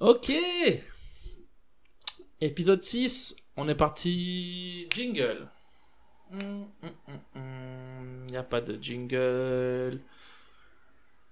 Ok 0.00 0.32
Épisode 2.40 2.82
6, 2.82 3.36
on 3.56 3.68
est 3.68 3.74
parti. 3.74 4.88
Jingle. 4.90 5.48
Il 6.32 8.26
n'y 8.28 8.36
a 8.36 8.42
pas 8.42 8.60
de 8.60 8.80
jingle. 8.82 10.00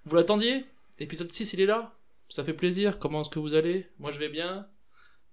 Vous 0.05 0.17
l'attendiez? 0.17 0.65
Épisode 0.99 1.31
6, 1.31 1.53
il 1.53 1.61
est 1.61 1.67
là 1.67 1.93
Ça 2.29 2.45
fait 2.45 2.55
plaisir. 2.55 2.99
Comment 2.99 3.23
est-ce 3.23 3.31
que 3.31 3.39
vous 3.39 3.55
allez? 3.55 3.89
Moi, 3.99 4.13
je 4.13 4.19
vais 4.19 4.29
bien. 4.29 4.67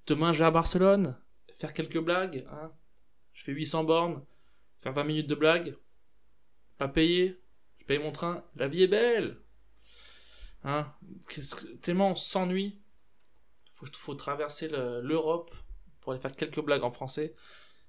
Demain, 0.07 0.33
je 0.33 0.39
vais 0.39 0.45
à 0.45 0.51
Barcelone. 0.51 1.15
Faire 1.57 1.73
quelques 1.73 1.99
blagues. 1.99 2.45
Hein. 2.51 2.71
Je 3.33 3.43
fais 3.43 3.53
800 3.53 3.83
bornes. 3.83 4.23
Faire 4.79 4.93
20 4.93 5.03
minutes 5.03 5.27
de 5.27 5.35
blagues. 5.35 5.77
Pas 6.77 6.87
payer. 6.87 7.39
Je 7.79 7.85
paye 7.85 7.99
mon 7.99 8.11
train. 8.11 8.43
La 8.55 8.67
vie 8.67 8.83
est 8.83 8.87
belle. 8.87 9.37
Hein 10.63 10.91
Tellement 11.81 12.11
on 12.11 12.15
s'ennuie. 12.15 12.80
Faut, 13.81 13.87
faut 13.93 14.15
traverser 14.15 14.67
l'Europe 14.67 15.51
pour 15.99 16.11
aller 16.11 16.21
faire 16.21 16.35
quelques 16.35 16.61
blagues 16.61 16.83
en 16.83 16.91
français. 16.91 17.33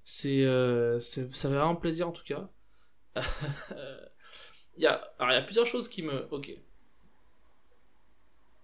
C'est, 0.03 0.43
euh, 0.43 0.99
ça 0.99 1.21
fait 1.29 1.47
vraiment 1.47 1.75
plaisir 1.75 2.07
en 2.07 2.11
tout 2.11 2.23
cas. 2.23 2.49
il, 4.77 4.83
y 4.83 4.87
a, 4.87 5.13
il 5.21 5.31
y 5.31 5.35
a 5.35 5.41
plusieurs 5.43 5.67
choses 5.67 5.87
qui 5.87 6.01
me. 6.01 6.27
Ok. 6.31 6.51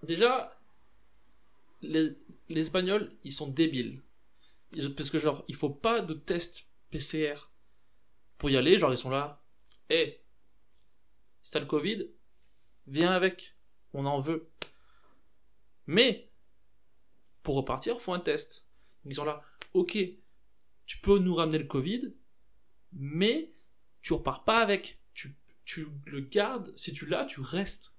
Déjà, 0.03 0.59
les, 1.81 2.17
les 2.49 2.61
Espagnols, 2.61 3.11
ils 3.23 3.33
sont 3.33 3.49
débiles. 3.49 4.01
Parce 4.95 5.09
que, 5.09 5.19
genre, 5.19 5.43
il 5.47 5.55
faut 5.55 5.69
pas 5.69 6.01
de 6.01 6.13
test 6.13 6.65
PCR 6.89 7.51
pour 8.37 8.49
y 8.49 8.57
aller. 8.57 8.79
Genre, 8.79 8.91
ils 8.91 8.97
sont 8.97 9.09
là. 9.09 9.41
Hé, 9.89 9.95
hey, 9.95 10.19
si 11.43 11.51
t'as 11.51 11.59
le 11.59 11.65
Covid, 11.65 12.09
viens 12.87 13.11
avec 13.11 13.55
on 13.93 14.05
en 14.05 14.19
veut. 14.19 14.49
Mais, 15.87 16.28
pour 17.43 17.55
repartir, 17.55 17.99
faut 17.99 18.13
un 18.13 18.19
test. 18.19 18.65
ils 19.05 19.15
sont 19.15 19.25
là, 19.25 19.41
ok, 19.73 19.97
tu 20.85 20.97
peux 20.99 21.19
nous 21.19 21.35
ramener 21.35 21.57
le 21.57 21.65
Covid, 21.65 22.13
mais 22.93 23.53
tu 24.01 24.13
repars 24.13 24.43
pas 24.43 24.57
avec. 24.57 24.99
Tu, 25.13 25.35
tu 25.65 25.87
le 26.05 26.21
gardes, 26.21 26.73
si 26.75 26.93
tu 26.93 27.05
l'as, 27.05 27.25
tu 27.25 27.41
restes. 27.41 27.93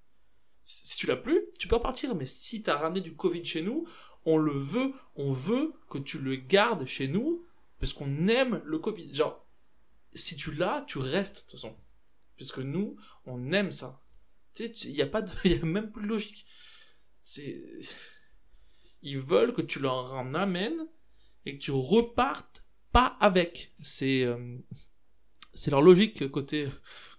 Si 0.62 0.96
tu 0.96 1.06
l'as 1.06 1.16
plus, 1.16 1.46
tu 1.58 1.68
peux 1.68 1.76
repartir, 1.76 2.14
mais 2.14 2.26
si 2.26 2.62
tu 2.62 2.70
as 2.70 2.76
ramené 2.76 3.00
du 3.00 3.14
Covid 3.14 3.44
chez 3.44 3.62
nous, 3.62 3.86
on 4.24 4.36
le 4.36 4.52
veut, 4.52 4.92
on 5.16 5.32
veut 5.32 5.72
que 5.88 5.98
tu 5.98 6.18
le 6.18 6.36
gardes 6.36 6.84
chez 6.86 7.08
nous, 7.08 7.46
parce 7.78 7.92
qu'on 7.92 8.28
aime 8.28 8.60
le 8.64 8.78
Covid. 8.78 9.14
Genre, 9.14 9.46
si 10.12 10.36
tu 10.36 10.52
l'as, 10.52 10.84
tu 10.86 10.98
restes, 10.98 11.36
de 11.36 11.40
toute 11.42 11.52
façon. 11.52 11.76
Parce 12.38 12.52
que 12.52 12.60
nous, 12.60 12.96
on 13.24 13.52
aime 13.52 13.72
ça. 13.72 14.02
Il 14.58 14.92
n'y 14.92 15.02
a 15.02 15.06
pas 15.06 15.22
de, 15.22 15.32
y 15.48 15.54
a 15.54 15.64
même 15.64 15.90
plus 15.90 16.02
de 16.02 16.08
logique. 16.08 16.46
C'est, 17.22 17.62
ils 19.02 19.18
veulent 19.18 19.52
que 19.52 19.62
tu 19.62 19.78
leur 19.78 20.12
en 20.12 20.34
amènes 20.34 20.86
et 21.46 21.56
que 21.56 21.62
tu 21.62 21.70
repartes 21.70 22.64
pas 22.92 23.16
avec. 23.20 23.74
C'est, 23.82 24.22
euh, 24.24 24.58
leur 25.68 25.82
logique 25.82 26.30
côté, 26.30 26.68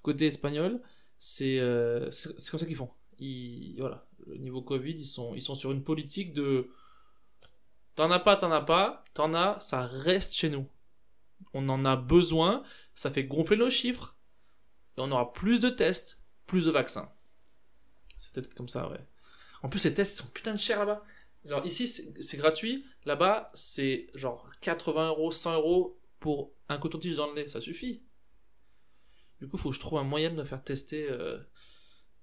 côté 0.02 0.28
espagnol. 0.28 0.82
C'est, 1.20 1.60
euh, 1.60 2.10
comme 2.50 2.60
ça 2.60 2.66
qu'ils 2.66 2.76
font. 2.76 2.92
Ils, 3.20 3.76
voilà, 3.80 4.08
le 4.28 4.38
niveau 4.38 4.62
Covid, 4.62 4.94
ils 4.94 5.06
sont, 5.06 5.36
ils 5.36 5.42
sont 5.42 5.56
sur 5.56 5.72
une 5.72 5.84
politique 5.84 6.34
de, 6.34 6.72
t'en 7.96 8.12
as 8.12 8.20
pas, 8.20 8.36
t'en 8.36 8.52
as 8.52 8.62
pas, 8.62 9.04
t'en 9.14 9.34
as, 9.34 9.60
ça 9.60 9.86
reste 9.86 10.34
chez 10.34 10.50
nous. 10.50 10.68
On 11.54 11.68
en 11.70 11.86
a 11.86 11.96
besoin, 11.96 12.64
ça 12.96 13.12
fait 13.12 13.24
gonfler 13.24 13.58
nos 13.58 13.70
chiffres, 13.70 14.16
et 14.98 15.02
on 15.02 15.12
aura 15.12 15.34
plus 15.34 15.60
de 15.60 15.70
tests, 15.70 16.20
plus 16.46 16.66
de 16.66 16.72
vaccins. 16.72 17.12
C'était 18.18 18.42
comme 18.56 18.70
ça, 18.70 18.90
ouais. 18.90 19.06
En 19.64 19.70
plus, 19.70 19.84
les 19.84 19.94
tests 19.94 20.20
sont 20.20 20.28
putain 20.28 20.54
de 20.54 20.60
chers 20.60 20.80
là-bas. 20.80 21.04
Genre, 21.46 21.66
ici, 21.66 21.88
c'est 21.88 22.38
gratuit. 22.38 22.86
Là-bas, 23.06 23.52
c'est 23.54 24.08
genre 24.14 24.48
80 24.62 25.10
euros, 25.10 25.32
100 25.32 25.56
euros 25.56 26.00
pour 26.20 26.54
un 26.70 26.78
coton-tige 26.78 27.18
dans 27.18 27.28
le 27.28 27.34
nez. 27.34 27.50
Ça 27.50 27.60
suffit. 27.60 28.04
Du 29.40 29.48
coup, 29.48 29.58
il 29.58 29.60
faut 29.60 29.70
que 29.70 29.76
je 29.76 29.80
trouve 29.80 30.00
un 30.00 30.04
moyen 30.04 30.30
de 30.30 30.36
me 30.36 30.44
faire 30.44 30.64
tester 30.64 31.10
euh, 31.10 31.40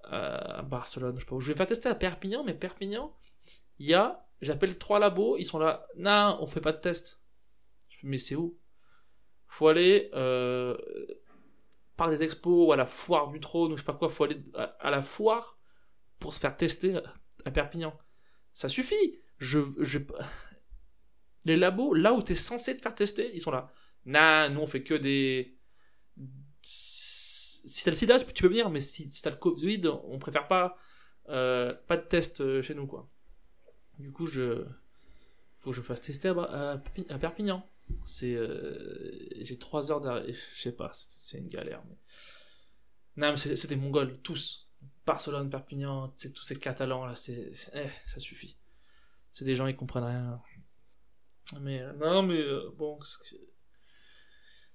à 0.05 0.63
Barcelone. 0.63 1.17
Je, 1.17 1.25
sais 1.25 1.27
pas 1.27 1.37
je 1.41 1.47
vais 1.47 1.57
faire 1.57 1.67
tester 1.67 1.89
à 1.89 1.95
Perpignan, 1.97 2.45
mais 2.45 2.55
Perpignan, 2.55 3.13
il 3.79 3.87
y 3.87 3.95
a, 3.95 4.25
j'appelle 4.41 4.79
trois 4.79 5.01
labos, 5.01 5.37
ils 5.37 5.45
sont 5.45 5.59
là. 5.59 5.87
Non, 5.97 6.39
on 6.41 6.47
fait 6.47 6.61
pas 6.61 6.73
de 6.73 6.79
test. 6.79 7.21
mais 8.05 8.19
c'est 8.19 8.37
où? 8.37 8.57
Faut 9.47 9.67
aller 9.67 10.11
euh, 10.15 10.77
par 11.97 12.11
des 12.11 12.23
expos 12.23 12.69
ou 12.69 12.73
à 12.73 12.77
la 12.77 12.87
foire 12.87 13.29
du 13.29 13.41
trône 13.41 13.73
ou 13.73 13.77
je 13.77 13.83
sais 13.83 13.87
pas 13.87 13.95
quoi. 13.95 14.11
Faut 14.11 14.25
aller 14.25 14.41
à 14.55 14.91
la 14.91 15.03
foire 15.03 15.59
pour 16.21 16.35
se 16.35 16.41
faire 16.41 16.57
tester 16.57 17.01
à 17.45 17.51
Perpignan. 17.51 17.99
Ça 18.59 18.69
suffit. 18.69 19.21
Je, 19.39 19.61
je... 19.79 19.99
Les 21.45 21.57
labos, 21.57 21.95
là 21.95 22.13
où 22.13 22.25
tu 22.25 22.33
es 22.33 22.35
censé 22.35 22.77
te 22.77 22.83
faire 22.83 22.97
tester, 22.97 23.31
ils 23.33 23.41
sont 23.41 23.53
là. 23.53 23.73
Nah, 24.05 24.49
nous 24.49 24.59
on 24.59 24.67
fait 24.67 24.83
que 24.83 24.95
des. 24.95 25.57
Si 26.61 27.85
t'as 27.85 27.93
le 27.93 27.97
sida, 27.97 28.19
tu 28.19 28.43
peux 28.43 28.49
venir, 28.49 28.69
mais 28.69 28.81
si, 28.81 29.13
t'as 29.23 29.31
le 29.31 29.37
Covid, 29.37 29.83
on 29.87 30.19
préfère 30.19 30.49
pas. 30.49 30.77
Euh, 31.29 31.73
de 31.89 31.97
test 31.97 32.41
euh, 32.41 32.61
chez 32.61 32.75
nous, 32.75 32.89
quoi. 32.89 33.09
Du 34.01 34.11
coup, 34.11 34.27
je. 34.27 34.65
Faut 35.59 35.71
que 35.71 35.77
je 35.77 35.83
fasse 35.83 36.01
tester 36.01 36.31
à, 36.31 36.83
Perpignan. 37.21 37.65
C'est. 38.07 38.35
Euh, 38.35 39.29
j'ai 39.41 39.57
3 39.57 39.93
heures 39.93 40.01
derrière. 40.01 40.35
Je 40.57 40.63
sais 40.63 40.73
pas, 40.73 40.91
c'est 40.95 41.39
une 41.39 41.49
galère. 41.49 41.85
Mais... 41.89 41.97
Non, 43.19 43.37
mais 43.37 43.55
des 43.55 43.77
mongols, 43.77 44.21
tous. 44.23 44.68
Barcelone, 45.07 45.49
Perpignan, 45.49 46.13
c'est 46.17 46.33
tous 46.33 46.45
ces 46.45 46.59
Catalans 46.59 47.07
là, 47.07 47.17
c'est, 47.17 47.51
eh, 47.75 47.89
ça 48.07 48.21
suffit. 48.21 48.57
C'est 49.33 49.45
des 49.45 49.55
gens 49.55 49.67
ils 49.67 49.77
comprennent 49.77 50.05
rien. 50.05 50.41
Mais 51.61 51.81
euh, 51.81 51.93
non, 51.95 52.23
mais 52.23 52.41
euh, 52.41 52.71
bon. 52.77 52.99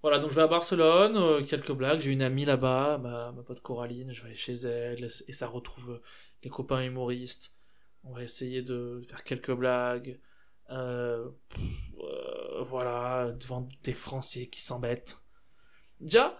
Voilà, 0.01 0.19
donc 0.19 0.31
je 0.31 0.35
vais 0.35 0.41
à 0.41 0.47
Barcelone, 0.47 1.15
euh, 1.17 1.43
quelques 1.43 1.71
blagues. 1.71 1.99
J'ai 1.99 2.11
une 2.11 2.21
amie 2.21 2.45
là-bas, 2.45 2.97
ma, 2.97 3.31
ma, 3.31 3.43
pote 3.43 3.61
Coraline, 3.61 4.13
je 4.13 4.21
vais 4.21 4.29
aller 4.29 4.37
chez 4.37 4.53
elle 4.53 5.09
et 5.27 5.33
ça 5.33 5.47
retrouve 5.47 6.01
les 6.43 6.49
copains 6.49 6.83
humoristes. 6.83 7.55
On 8.03 8.13
va 8.13 8.23
essayer 8.23 8.61
de 8.61 9.01
faire 9.07 9.23
quelques 9.23 9.53
blagues. 9.53 10.19
voilà, 12.65 13.31
devant 13.39 13.67
des 13.83 13.93
Français 13.93 14.47
qui 14.47 14.61
s'embêtent. 14.61 15.17
Déjà, 15.99 16.37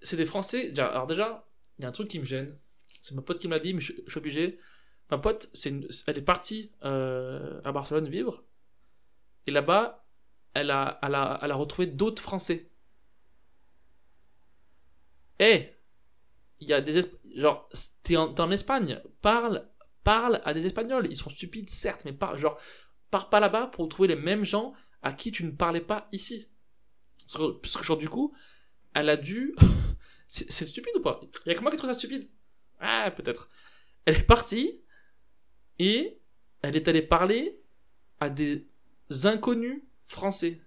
c'est 0.00 0.16
des 0.16 0.26
Français. 0.26 0.70
Déjà, 0.70 0.86
alors 0.86 1.06
déjà, 1.06 1.46
il 1.78 1.82
y 1.82 1.84
a 1.84 1.88
un 1.88 1.92
truc 1.92 2.08
qui 2.08 2.18
me 2.18 2.24
gêne 2.24 2.56
c'est 3.04 3.14
ma 3.14 3.20
pote 3.20 3.38
qui 3.38 3.48
me 3.48 3.52
l'a 3.52 3.60
dit, 3.60 3.74
mais 3.74 3.82
je, 3.82 3.92
suis 3.92 4.16
obligé. 4.16 4.58
Ma 5.10 5.18
pote, 5.18 5.50
elle 6.06 6.16
est 6.16 6.22
partie 6.22 6.72
euh, 6.84 7.60
à 7.62 7.70
Barcelone 7.70 8.08
vivre. 8.08 8.44
Et 9.46 9.50
là-bas, 9.50 10.06
elle 10.54 10.70
a, 10.70 11.54
retrouvé 11.54 11.86
d'autres 11.86 12.22
Français. 12.22 12.70
Eh 15.38 15.76
Il 16.60 16.68
y 16.68 16.72
a 16.72 16.80
des... 16.80 17.02
Genre, 17.36 17.68
t'es 18.04 18.16
en, 18.16 18.34
en, 18.34 18.50
Espagne, 18.50 19.02
parle, 19.20 19.68
parle 20.02 20.40
à 20.46 20.54
des 20.54 20.64
Espagnols. 20.64 21.06
Ils 21.10 21.18
sont 21.18 21.28
stupides, 21.28 21.68
certes, 21.68 22.06
mais 22.06 22.14
pas, 22.14 22.38
genre, 22.38 22.58
pars 23.10 23.28
pas 23.28 23.38
là-bas 23.38 23.66
pour 23.66 23.86
trouver 23.90 24.08
les 24.08 24.16
mêmes 24.16 24.46
gens 24.46 24.72
à 25.02 25.12
qui 25.12 25.30
tu 25.30 25.44
ne 25.44 25.50
parlais 25.50 25.82
pas 25.82 26.08
ici. 26.10 26.48
Parce 27.30 27.76
que, 27.76 27.82
genre, 27.82 27.98
du 27.98 28.08
coup, 28.08 28.34
elle 28.94 29.10
a 29.10 29.18
dû... 29.18 29.54
c'est 30.26 30.50
stupide 30.50 30.96
ou 30.96 31.02
pas? 31.02 31.20
Il 31.44 31.50
y 31.50 31.52
a 31.52 31.54
que 31.54 31.60
moi 31.60 31.70
qui 31.70 31.76
trouve 31.76 31.90
ça 31.90 31.98
stupide. 31.98 32.30
Ah, 32.80 33.10
peut-être. 33.16 33.48
Elle 34.04 34.16
est 34.16 34.22
partie 34.22 34.82
et 35.78 36.20
elle 36.62 36.76
est 36.76 36.88
allée 36.88 37.02
parler 37.02 37.60
à 38.20 38.30
des 38.30 38.66
inconnus 39.24 39.82
français. 40.06 40.60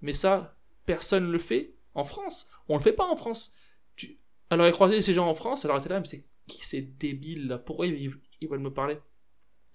Mais 0.00 0.12
ça, 0.12 0.56
personne 0.86 1.26
ne 1.26 1.32
le 1.32 1.38
fait 1.38 1.74
en 1.94 2.04
France. 2.04 2.48
On 2.68 2.76
le 2.76 2.82
fait 2.82 2.92
pas 2.92 3.06
en 3.06 3.16
France. 3.16 3.54
Tu... 3.96 4.18
Elle 4.50 4.60
aurait 4.60 4.72
croisé 4.72 5.02
ces 5.02 5.14
gens 5.14 5.28
en 5.28 5.34
France, 5.34 5.64
elle 5.64 5.70
aurait 5.70 5.80
été 5.80 5.88
là, 5.88 6.00
mais 6.00 6.06
c'est 6.06 6.26
qui 6.46 6.64
ces 6.64 6.82
débiles 6.82 7.48
là? 7.48 7.58
Pourquoi 7.58 7.86
ils, 7.86 8.10
veulent 8.48 8.60
me 8.60 8.72
parler? 8.72 8.98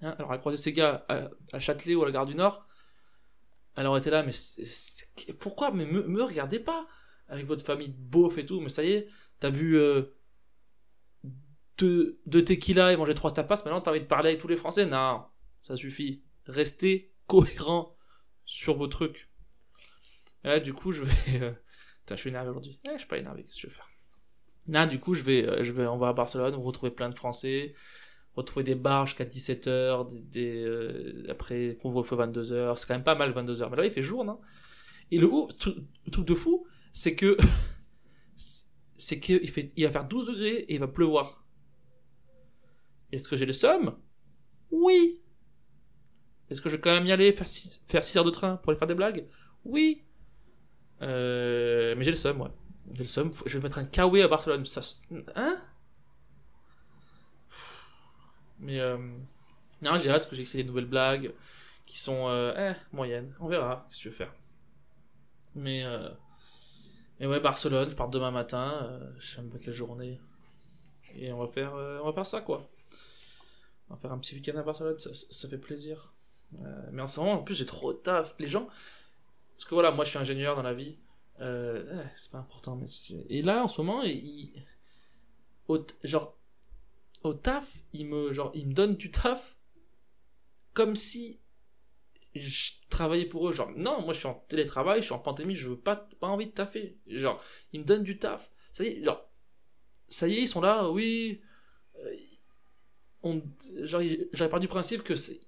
Hein? 0.02 0.16
Elle 0.18 0.26
aurait 0.26 0.40
croisé 0.40 0.62
ces 0.62 0.74
gars 0.74 1.06
à, 1.08 1.60
Châtelet 1.60 1.96
ou 1.96 2.04
à 2.04 2.06
la 2.06 2.12
gare 2.12 2.26
du 2.26 2.36
Nord. 2.36 2.68
Elle 3.76 3.88
aurait 3.88 4.00
été 4.00 4.10
là, 4.10 4.24
mais 4.24 4.34
pourquoi? 5.40 5.72
Mais 5.72 5.86
me, 5.86 6.24
regardez 6.24 6.60
pas 6.60 6.88
avec 7.28 7.46
votre 7.46 7.66
famille 7.66 7.90
de 7.90 7.98
beauf 7.98 8.38
et 8.38 8.46
tout, 8.46 8.60
mais 8.60 8.70
ça 8.70 8.84
y 8.84 8.92
est, 8.92 9.08
t'as 9.40 9.52
bu 9.52 9.80
de, 11.86 12.42
tequila 12.42 12.92
et 12.94 12.98
manger 12.98 13.14
trois 13.14 13.34
tapas, 13.34 13.62
maintenant 13.66 13.82
t'as 13.82 13.92
envie 13.92 14.02
de 14.02 14.06
parler 14.06 14.30
avec 14.30 14.42
tous 14.42 14.48
les 14.48 14.58
Français 14.58 14.86
Non, 14.86 15.24
ça 15.64 15.76
suffit. 15.76 16.24
Restez 16.46 17.14
cohérent 17.28 17.96
sur 18.46 18.76
vos 18.76 18.88
trucs. 18.88 19.30
du 20.64 20.74
coup, 20.74 20.92
je 20.92 21.04
vais. 21.04 21.40
Euh... 21.42 21.54
je 22.16 22.22
suis 22.22 22.30
énervé 22.30 22.50
aujourd'hui. 22.50 22.80
Eh, 22.86 22.94
je 22.94 22.98
suis 23.00 23.08
pas 23.08 23.20
énervé, 23.20 23.44
qu'est-ce 23.44 23.58
que 23.58 23.62
je 23.62 23.68
vais 23.68 23.74
faire? 23.74 23.90
Là, 24.68 24.88
du 24.88 25.00
coup, 25.00 25.14
je 25.14 25.24
vais, 25.24 25.48
euh, 25.48 25.64
je 25.64 25.72
vais, 25.72 25.86
on 25.86 26.02
à 26.02 26.14
Barcelone, 26.14 26.56
on 26.56 26.62
retrouver 26.62 26.92
plein 26.92 27.10
de 27.10 27.16
Français, 27.16 27.76
retrouver 28.36 28.64
des 28.64 28.76
bars 28.76 29.06
jusqu'à 29.06 29.26
17h, 29.26 30.10
des, 30.10 30.22
des 30.22 30.64
euh, 30.64 31.26
après 31.30 31.78
couvre-feu 31.80 32.16
22h, 32.16 32.78
c'est 32.78 32.88
quand 32.88 32.96
même 32.96 33.04
pas 33.04 33.16
mal 33.16 33.32
22h, 33.32 33.70
mais 33.70 33.78
là 33.78 33.86
il 33.86 33.92
fait 33.92 34.04
jour, 34.04 34.26
non? 34.26 34.40
Et 35.12 35.18
le, 35.18 35.30
truc 36.12 36.26
de 36.26 36.36
fou, 36.36 36.68
c'est 36.94 37.16
que 37.16 37.38
c'est 38.98 39.20
qu'il 39.20 39.42
il 39.76 39.86
va 39.86 39.92
faire 39.92 40.08
12 40.08 40.28
degrés 40.28 40.58
et 40.58 40.76
il 40.76 40.80
va 40.80 40.88
pleuvoir. 40.88 41.44
Est-ce 43.12 43.28
que 43.28 43.38
j'ai 43.38 43.46
le 43.46 43.54
somme? 43.54 43.96
Oui. 44.72 45.20
Est-ce 46.50 46.62
que 46.62 46.70
je 46.70 46.76
vais 46.76 46.82
quand 46.82 46.92
même 46.94 47.06
y 47.06 47.12
aller, 47.12 47.32
faire 47.34 47.48
6 47.48 47.84
faire 47.88 48.04
six 48.04 48.18
heures 48.18 48.26
de 48.26 48.32
train 48.32 48.58
pour 48.58 48.70
aller 48.72 48.80
faire 48.80 48.88
des 48.88 48.96
blagues? 48.96 49.26
Oui. 49.66 50.02
Euh, 51.02 51.96
mais 51.98 52.04
j'ai 52.06 52.12
le 52.12 52.18
seum, 52.18 52.42
ouais. 52.42 52.50
J'ai 52.94 53.04
le. 53.04 53.32
Faut- 53.32 53.48
Je 53.48 53.58
vais 53.58 53.64
mettre 53.64 53.78
un 53.78 53.86
kawaii 53.86 54.24
à 54.24 54.28
Barcelone. 54.28 54.66
Hein? 55.36 55.58
Mais 58.60 58.80
euh, 58.80 58.98
non, 59.82 59.98
j'ai 59.98 60.10
hâte 60.10 60.30
que 60.30 60.36
j'écris 60.36 60.60
des 60.60 60.64
nouvelles 60.64 60.86
blagues 60.86 61.34
qui 61.86 62.00
sont 62.00 62.28
euh, 62.30 62.74
eh, 62.76 62.96
moyennes. 62.96 63.34
On 63.40 63.48
verra 63.48 63.88
ce 63.90 63.98
que 63.98 64.04
je 64.06 64.10
vais 64.10 64.16
faire. 64.16 64.34
Mais 65.56 65.84
euh, 65.84 66.10
mais 67.20 67.28
ouais, 67.28 67.40
Barcelone, 67.40 67.90
je 67.90 67.96
pars 67.96 68.10
demain 68.10 68.32
matin. 68.32 68.80
euh, 68.84 69.12
je 69.20 69.28
sais 69.36 69.42
même 69.42 69.50
pas 69.52 69.58
quelle 69.60 69.74
journée. 69.74 70.20
Et 71.16 71.32
on 71.34 71.40
va 71.40 71.48
faire, 71.48 71.74
on 71.74 72.06
va 72.08 72.14
faire 72.14 72.26
ça 72.28 72.42
quoi. 72.42 72.70
On 73.90 73.96
va 73.96 74.00
faire 74.00 74.12
un 74.12 74.20
petit 74.20 74.36
week-end 74.36 74.58
à 74.58 74.64
Barcelone, 74.64 75.00
ça, 75.00 75.14
ça- 75.16 75.28
ça 75.32 75.50
fait 75.50 75.58
plaisir. 75.58 76.14
Euh, 76.62 76.90
mais 76.92 77.02
en 77.02 77.08
ce 77.08 77.20
moment, 77.20 77.34
en 77.34 77.44
plus, 77.44 77.56
j'ai 77.56 77.66
trop 77.66 77.94
de 77.94 77.98
taf. 78.00 78.36
Les 78.40 78.50
gens. 78.50 78.68
Parce 79.56 79.66
que 79.66 79.74
voilà, 79.76 79.92
moi 79.92 80.06
je 80.06 80.12
suis 80.12 80.20
ingénieur 80.20 80.56
dans 80.56 80.64
la 80.64 80.74
vie. 80.74 80.98
Euh, 81.42 82.04
c'est 82.16 82.32
pas 82.32 82.40
important, 82.40 82.76
mais. 82.76 82.88
Et 83.30 83.42
là, 83.42 83.64
en 83.64 83.68
ce 83.68 83.82
moment, 83.82 84.02
il. 84.04 84.54
Au, 85.68 85.86
genre. 86.04 86.36
Au 87.24 87.34
taf, 87.34 87.84
il 87.94 88.08
me, 88.08 88.34
genre, 88.34 88.52
il 88.56 88.68
me 88.68 88.74
donne 88.74 88.96
du 88.96 89.12
taf 89.12 89.58
comme 90.74 90.96
si 90.96 91.40
je 92.36 92.72
travaillais 92.90 93.26
pour 93.26 93.50
eux. 93.50 93.54
Genre, 93.54 93.72
non, 93.76 94.02
moi 94.02 94.14
je 94.14 94.20
suis 94.20 94.28
en 94.28 94.36
télétravail, 94.48 95.00
je 95.02 95.06
suis 95.06 95.14
en 95.14 95.20
pandémie, 95.20 95.56
je 95.56 95.70
veux 95.70 95.80
pas, 95.80 95.96
pas 96.20 96.28
envie 96.28 96.48
de 96.48 96.52
taffer. 96.52 96.98
Genre, 97.08 97.42
ils 97.74 97.82
me 97.82 97.86
donnent 97.86 98.04
du 98.04 98.18
taf. 98.20 98.52
Ça 98.74 98.84
y 98.84 98.88
est, 98.88 99.04
genre, 99.04 99.28
ça 100.10 100.28
y 100.28 100.36
est, 100.36 100.42
ils 100.44 100.48
sont 100.48 100.62
là, 100.62 100.90
oui. 100.90 101.42
euh, 102.00 102.16
on, 103.24 103.44
genre, 103.82 104.02
j'aurais 104.34 104.50
pas 104.50 104.60
du 104.60 104.68
principe 104.68 105.04
que 105.04 105.16
c'est, 105.16 105.40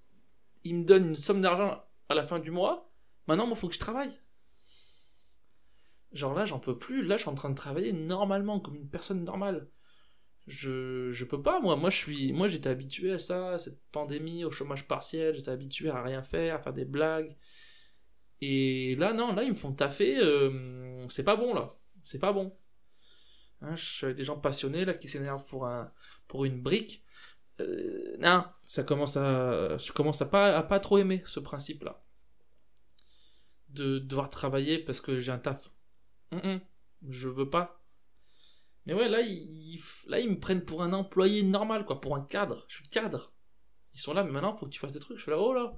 ils 0.63 0.75
me 0.75 0.85
donnent 0.85 1.09
une 1.09 1.15
somme 1.15 1.41
d'argent 1.41 1.83
à 2.09 2.15
la 2.15 2.27
fin 2.27 2.39
du 2.39 2.51
mois. 2.51 2.91
Maintenant, 3.27 3.47
moi, 3.47 3.55
faut 3.55 3.67
que 3.67 3.73
je 3.73 3.79
travaille. 3.79 4.11
Genre 6.11 6.33
là, 6.33 6.45
j'en 6.45 6.59
peux 6.59 6.77
plus. 6.77 7.03
Là, 7.03 7.17
je 7.17 7.21
suis 7.21 7.29
en 7.29 7.35
train 7.35 7.49
de 7.49 7.55
travailler 7.55 7.93
normalement, 7.93 8.59
comme 8.59 8.75
une 8.75 8.89
personne 8.89 9.23
normale. 9.23 9.69
Je, 10.47 11.11
je 11.11 11.25
peux 11.25 11.41
pas, 11.41 11.61
moi. 11.61 11.75
Moi, 11.77 11.89
je 11.89 11.97
suis, 11.97 12.33
moi, 12.33 12.47
j'étais 12.47 12.69
habitué 12.69 13.13
à 13.13 13.19
ça, 13.19 13.51
à 13.53 13.57
cette 13.59 13.81
pandémie, 13.91 14.43
au 14.43 14.51
chômage 14.51 14.87
partiel. 14.87 15.35
J'étais 15.35 15.51
habitué 15.51 15.89
à 15.89 16.01
rien 16.03 16.23
faire, 16.23 16.55
à 16.55 16.59
faire 16.59 16.73
des 16.73 16.85
blagues. 16.85 17.37
Et 18.41 18.95
là, 18.95 19.13
non, 19.13 19.33
là, 19.33 19.43
ils 19.43 19.51
me 19.51 19.55
font 19.55 19.71
taffer. 19.73 20.17
euh, 20.19 21.07
c'est 21.09 21.23
pas 21.23 21.35
bon, 21.35 21.53
là. 21.53 21.77
C'est 22.03 22.19
pas 22.19 22.33
bon. 22.33 22.57
Hein, 23.61 23.75
je 23.75 23.85
suis 23.85 24.05
avec 24.05 24.17
des 24.17 24.23
gens 24.23 24.39
passionnés, 24.39 24.85
là, 24.85 24.93
qui 24.93 25.07
s'énervent 25.07 25.45
pour 25.45 25.67
un, 25.67 25.91
pour 26.27 26.45
une 26.45 26.61
brique. 26.61 27.00
Euh, 27.61 28.15
non, 28.19 28.45
ça 28.65 28.83
commence 28.83 29.17
à, 29.17 29.77
je 29.77 29.91
commence 29.91 30.21
à 30.21 30.25
pas, 30.25 30.57
à 30.57 30.63
pas 30.63 30.79
trop 30.79 30.97
aimer 30.97 31.23
ce 31.25 31.39
principe-là. 31.39 32.03
De 33.69 33.99
devoir 33.99 34.29
travailler 34.29 34.79
parce 34.79 35.01
que 35.01 35.19
j'ai 35.19 35.31
un 35.31 35.39
taf. 35.39 35.69
Hum, 36.31 36.41
hum, 36.43 36.59
je 37.09 37.27
veux 37.27 37.49
pas. 37.49 37.81
Mais 38.85 38.93
ouais, 38.93 39.07
là 39.07 39.21
ils, 39.21 39.79
là, 40.07 40.19
ils 40.19 40.29
me 40.29 40.39
prennent 40.39 40.65
pour 40.65 40.83
un 40.83 40.93
employé 40.93 41.43
normal, 41.43 41.85
quoi, 41.85 42.01
pour 42.01 42.15
un 42.15 42.23
cadre. 42.23 42.65
Je 42.67 42.77
suis 42.77 42.89
cadre. 42.89 43.33
Ils 43.93 44.01
sont 44.01 44.13
là, 44.13 44.23
mais 44.23 44.31
maintenant, 44.31 44.55
faut 44.55 44.65
que 44.65 44.71
tu 44.71 44.79
fasses 44.79 44.93
des 44.93 44.99
trucs. 44.99 45.17
Je 45.17 45.23
suis 45.23 45.31
là, 45.31 45.37
oh 45.37 45.53
là. 45.53 45.73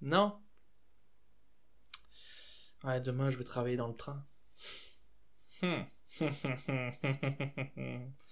Non. 0.00 0.38
Ouais, 2.84 3.00
demain, 3.00 3.30
je 3.30 3.38
vais 3.38 3.44
travailler 3.44 3.76
dans 3.76 3.88
le 3.88 3.94
train. 3.94 4.24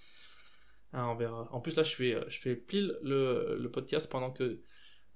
Verra. 1.16 1.48
En 1.52 1.60
plus, 1.60 1.76
là, 1.76 1.82
je 1.82 1.94
fais, 1.94 2.16
fais 2.40 2.56
pile 2.56 2.96
le, 3.02 3.56
le 3.60 3.70
podcast 3.70 4.10
pendant 4.10 4.30
que 4.30 4.60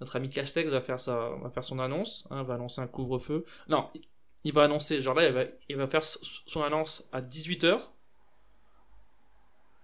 notre 0.01 0.17
ami 0.17 0.29
Castex 0.29 0.69
va 0.71 0.81
faire, 0.81 1.01
son 1.01 1.79
annonce. 1.79 2.27
hein, 2.31 2.43
va 2.43 2.55
annoncer 2.55 2.81
un 2.81 2.87
couvre-feu. 2.87 3.45
Non, 3.69 3.89
il- 3.95 4.03
il 4.45 4.53
va 4.55 4.63
annoncer, 4.65 5.01
genre 5.03 5.15
là, 5.15 5.27
il 5.27 5.35
va, 5.35 5.45
il 5.69 5.77
faire 5.89 6.03
son 6.03 6.63
annonce 6.63 7.09
à 7.13 7.21
18h. 7.21 7.81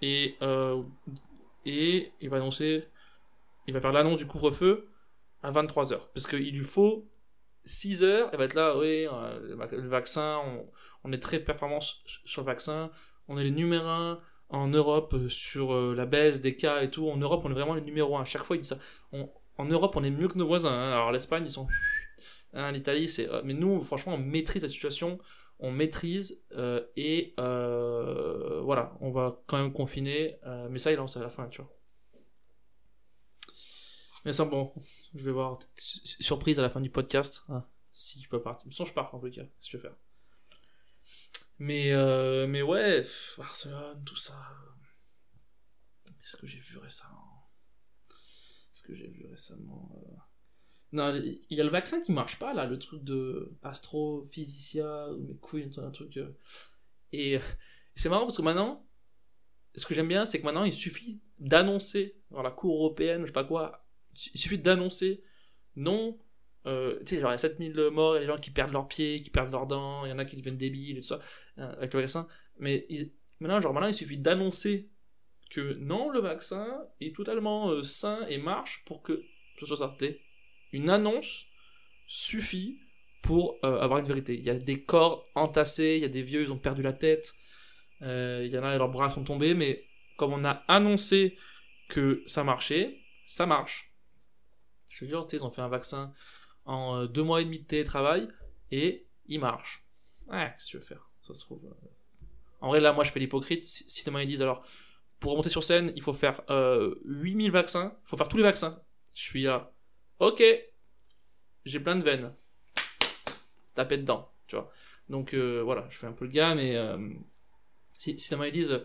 Et, 0.02 0.36
euh, 0.42 0.82
et 1.64 2.12
il 2.20 2.28
va 2.28 2.36
annoncer, 2.36 2.86
il 3.66 3.74
va 3.74 3.80
faire 3.80 3.92
l'annonce 3.92 4.18
du 4.18 4.26
couvre-feu 4.26 4.88
à 5.42 5.50
23h. 5.50 6.00
Parce 6.14 6.26
qu'il 6.26 6.56
lui 6.56 6.64
faut 6.64 7.08
6 7.64 8.04
heures, 8.04 8.28
elle 8.32 8.38
va 8.38 8.44
être 8.44 8.54
là, 8.54 8.76
oui, 8.76 9.06
euh, 9.10 9.40
le 9.40 9.54
vac- 9.56 9.72
le 9.72 9.88
vaccin, 9.88 10.40
on, 11.04 11.12
est 11.12 11.18
très 11.22 11.40
performant 11.40 11.80
sur 11.80 12.42
le 12.42 12.46
vaccin, 12.46 12.90
on 13.28 13.38
est 13.38 13.44
les 13.44 13.50
numéro 13.50 13.86
1 13.86 14.20
en 14.50 14.68
Europe 14.68 15.14
euh, 15.14 15.28
sur 15.28 15.72
euh, 15.74 15.94
la 15.94 16.06
baisse 16.06 16.40
des 16.40 16.56
cas 16.56 16.82
et 16.82 16.90
tout. 16.90 17.08
En 17.08 17.16
Europe, 17.16 17.42
on 17.44 17.50
est 17.50 17.54
vraiment 17.54 17.74
les 17.74 17.80
numéro 17.82 18.16
1. 18.16 18.22
À 18.22 18.24
chaque 18.24 18.44
fois, 18.44 18.56
il 18.56 18.62
dit 18.62 18.68
ça. 18.68 18.78
En 19.58 19.64
Europe, 19.66 19.94
on 19.96 20.04
est 20.04 20.10
mieux 20.10 20.28
que 20.28 20.38
nos 20.38 20.46
voisins. 20.46 20.72
hein. 20.72 20.92
Alors 20.92 21.12
l'Espagne, 21.12 21.44
ils 21.46 21.50
sont... 21.50 21.66
Hein, 22.52 22.72
L'Italie, 22.72 23.08
c'est... 23.08 23.28
euh, 23.30 23.42
Mais 23.44 23.54
nous, 23.54 23.82
franchement, 23.82 24.14
on 24.14 24.18
maîtrise 24.18 24.62
la 24.62 24.68
situation, 24.68 25.18
on 25.58 25.70
maîtrise, 25.72 26.44
et 26.96 27.34
voilà, 27.36 28.96
on 29.00 29.10
va 29.10 29.42
quand 29.46 29.58
même 29.58 29.72
confiner, 29.72 30.38
mais 30.70 30.78
ça, 30.78 30.92
il 30.92 30.96
lance 30.96 31.16
à 31.16 31.20
la 31.20 31.30
fin, 31.30 31.48
tu 31.48 31.62
vois. 31.62 31.70
Mais 34.24 34.32
ça, 34.32 34.44
bon, 34.44 34.72
je 35.14 35.22
vais 35.24 35.32
voir. 35.32 35.58
Su- 35.76 36.00
Surprise 36.22 36.58
à 36.58 36.62
la 36.62 36.70
fin 36.70 36.80
du 36.80 36.90
podcast. 36.90 37.42
hein, 37.48 37.64
si 37.92 38.22
je 38.22 38.28
peux 38.28 38.40
partir. 38.42 38.72
Sinon, 38.72 38.86
je 38.86 38.92
pars 38.94 39.14
en 39.14 39.18
tout 39.20 39.30
cas. 39.30 39.42
Si 39.60 39.70
je 39.70 39.76
vais 39.76 39.82
faire. 39.82 39.94
Mais, 41.58 41.92
euh, 41.92 42.46
mais 42.46 42.62
ouais, 42.62 43.06
Barcelone, 43.38 44.02
tout 44.04 44.16
ça. 44.16 44.36
Qu'est-ce 46.06 46.36
que 46.36 46.46
j'ai 46.46 46.58
vu 46.58 46.78
récemment? 46.78 47.48
Qu'est-ce 48.08 48.82
que 48.82 48.94
j'ai 48.94 49.08
vu 49.08 49.26
récemment 49.26 49.90
euh, 49.96 50.16
Non, 50.92 51.14
il 51.14 51.56
y 51.56 51.60
a 51.60 51.64
le 51.64 51.70
vaccin 51.70 52.00
qui 52.00 52.12
marche 52.12 52.38
pas 52.38 52.54
là, 52.54 52.66
le 52.66 52.78
truc 52.78 53.04
de 53.04 53.56
Astrophysicia 53.62 55.12
ou 55.12 55.22
mes 55.26 55.36
couilles, 55.36 55.70
un 55.76 55.90
truc. 55.90 56.16
euh. 56.16 56.30
Et 57.12 57.38
c'est 57.94 58.08
marrant 58.08 58.24
parce 58.24 58.36
que 58.36 58.42
maintenant, 58.42 58.84
ce 59.76 59.86
que 59.86 59.94
j'aime 59.94 60.08
bien, 60.08 60.26
c'est 60.26 60.40
que 60.40 60.44
maintenant 60.44 60.64
il 60.64 60.72
suffit 60.72 61.20
d'annoncer 61.38 62.16
dans 62.30 62.42
la 62.42 62.50
Cour 62.50 62.74
européenne, 62.74 63.22
je 63.22 63.26
sais 63.26 63.32
pas 63.32 63.44
quoi, 63.44 63.86
il 64.34 64.40
suffit 64.40 64.58
d'annoncer 64.58 65.22
non. 65.76 66.18
Euh, 66.66 66.98
tu 67.00 67.14
sais, 67.14 67.20
genre 67.20 67.30
il 67.30 67.34
y 67.34 67.36
a 67.36 67.38
7000 67.38 67.90
morts, 67.92 68.14
il 68.14 68.16
y 68.16 68.18
a 68.18 68.20
des 68.20 68.26
gens 68.26 68.38
qui 68.38 68.50
perdent 68.50 68.72
leurs 68.72 68.88
pieds, 68.88 69.20
qui 69.20 69.30
perdent 69.30 69.52
leurs 69.52 69.66
dents, 69.66 70.04
il 70.06 70.10
y 70.10 70.12
en 70.12 70.18
a 70.18 70.24
qui 70.24 70.36
deviennent 70.36 70.56
débiles 70.56 70.96
tout 70.96 71.02
ça, 71.02 71.20
euh, 71.58 71.72
avec 71.76 71.92
le 71.92 72.00
vaccin. 72.00 72.26
Mais 72.58 72.86
maintenant, 73.40 73.60
genre 73.60 73.74
maintenant, 73.74 73.88
il 73.88 73.94
suffit 73.94 74.18
d'annoncer 74.18 74.88
que 75.50 75.74
non, 75.74 76.10
le 76.10 76.20
vaccin 76.20 76.66
est 77.00 77.14
totalement 77.14 77.70
euh, 77.70 77.82
sain 77.82 78.24
et 78.28 78.38
marche 78.38 78.82
pour 78.86 79.02
que 79.02 79.22
ce 79.60 79.66
soit 79.66 79.76
ça. 79.76 79.96
Une 80.72 80.90
annonce 80.90 81.46
suffit 82.06 82.78
pour 83.22 83.58
avoir 83.62 84.00
une 84.00 84.06
vérité. 84.06 84.34
Il 84.34 84.44
y 84.44 84.50
a 84.50 84.54
des 84.54 84.82
corps 84.82 85.30
entassés, 85.34 85.94
il 85.96 86.02
y 86.02 86.04
a 86.04 86.08
des 86.08 86.22
vieux, 86.22 86.42
ils 86.42 86.52
ont 86.52 86.58
perdu 86.58 86.82
la 86.82 86.92
tête, 86.92 87.32
il 88.02 88.48
y 88.48 88.58
en 88.58 88.64
a, 88.64 88.76
leurs 88.76 88.90
bras 88.90 89.10
sont 89.10 89.24
tombés, 89.24 89.54
mais 89.54 89.86
comme 90.18 90.32
on 90.34 90.44
a 90.44 90.62
annoncé 90.68 91.38
que 91.88 92.22
ça 92.26 92.44
marchait, 92.44 92.98
ça 93.26 93.46
marche. 93.46 93.94
Je 94.90 95.06
tu 95.06 95.10
sais, 95.10 95.36
ils 95.36 95.44
ont 95.44 95.50
fait 95.50 95.62
un 95.62 95.68
vaccin 95.68 96.12
en 96.64 96.96
euh, 97.02 97.06
deux 97.06 97.22
mois 97.22 97.40
et 97.40 97.44
demi 97.44 97.60
de 97.60 97.64
télétravail 97.64 98.28
et 98.70 99.06
il 99.26 99.40
marche. 99.40 99.84
Ouais, 100.28 100.52
qu'est-ce 100.56 100.66
que 100.66 100.70
tu 100.70 100.76
veux 100.78 100.82
faire? 100.82 101.10
Ça 101.22 101.34
se 101.34 101.40
trouve. 101.40 101.64
euh. 101.66 101.88
En 102.60 102.68
vrai, 102.68 102.80
là, 102.80 102.92
moi, 102.92 103.04
je 103.04 103.10
fais 103.10 103.20
l'hypocrite. 103.20 103.64
Si, 103.64 104.04
demain 104.04 104.22
ils 104.22 104.28
disent 104.28 104.42
alors, 104.42 104.64
pour 105.20 105.32
remonter 105.32 105.50
sur 105.50 105.64
scène, 105.64 105.92
il 105.96 106.02
faut 106.02 106.12
faire 106.12 106.42
euh, 106.50 106.94
8000 107.04 107.50
vaccins, 107.50 107.96
il 108.04 108.08
faut 108.08 108.16
faire 108.16 108.28
tous 108.28 108.36
les 108.36 108.42
vaccins. 108.42 108.82
Je 109.14 109.22
suis 109.22 109.42
là, 109.42 109.72
ok, 110.18 110.42
j'ai 111.64 111.80
plein 111.80 111.96
de 111.96 112.02
veines. 112.02 112.34
Tapez 113.74 113.98
dedans, 113.98 114.30
tu 114.46 114.56
vois. 114.56 114.70
Donc 115.08 115.34
euh, 115.34 115.62
voilà, 115.62 115.86
je 115.90 115.96
fais 115.98 116.06
un 116.06 116.12
peu 116.12 116.24
le 116.24 116.30
gars, 116.30 116.54
mais 116.54 116.76
euh, 116.76 116.98
si, 117.98 118.18
si 118.18 118.30
demain 118.30 118.46
ils 118.46 118.52
disent, 118.52 118.80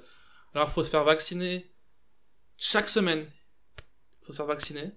alors 0.53 0.67
il 0.67 0.71
faut 0.71 0.83
se 0.83 0.89
faire 0.89 1.03
vacciner 1.03 1.71
chaque 2.57 2.89
semaine, 2.89 3.25
il 4.21 4.25
faut 4.25 4.33
se 4.33 4.37
faire 4.37 4.45
vacciner, 4.45 4.91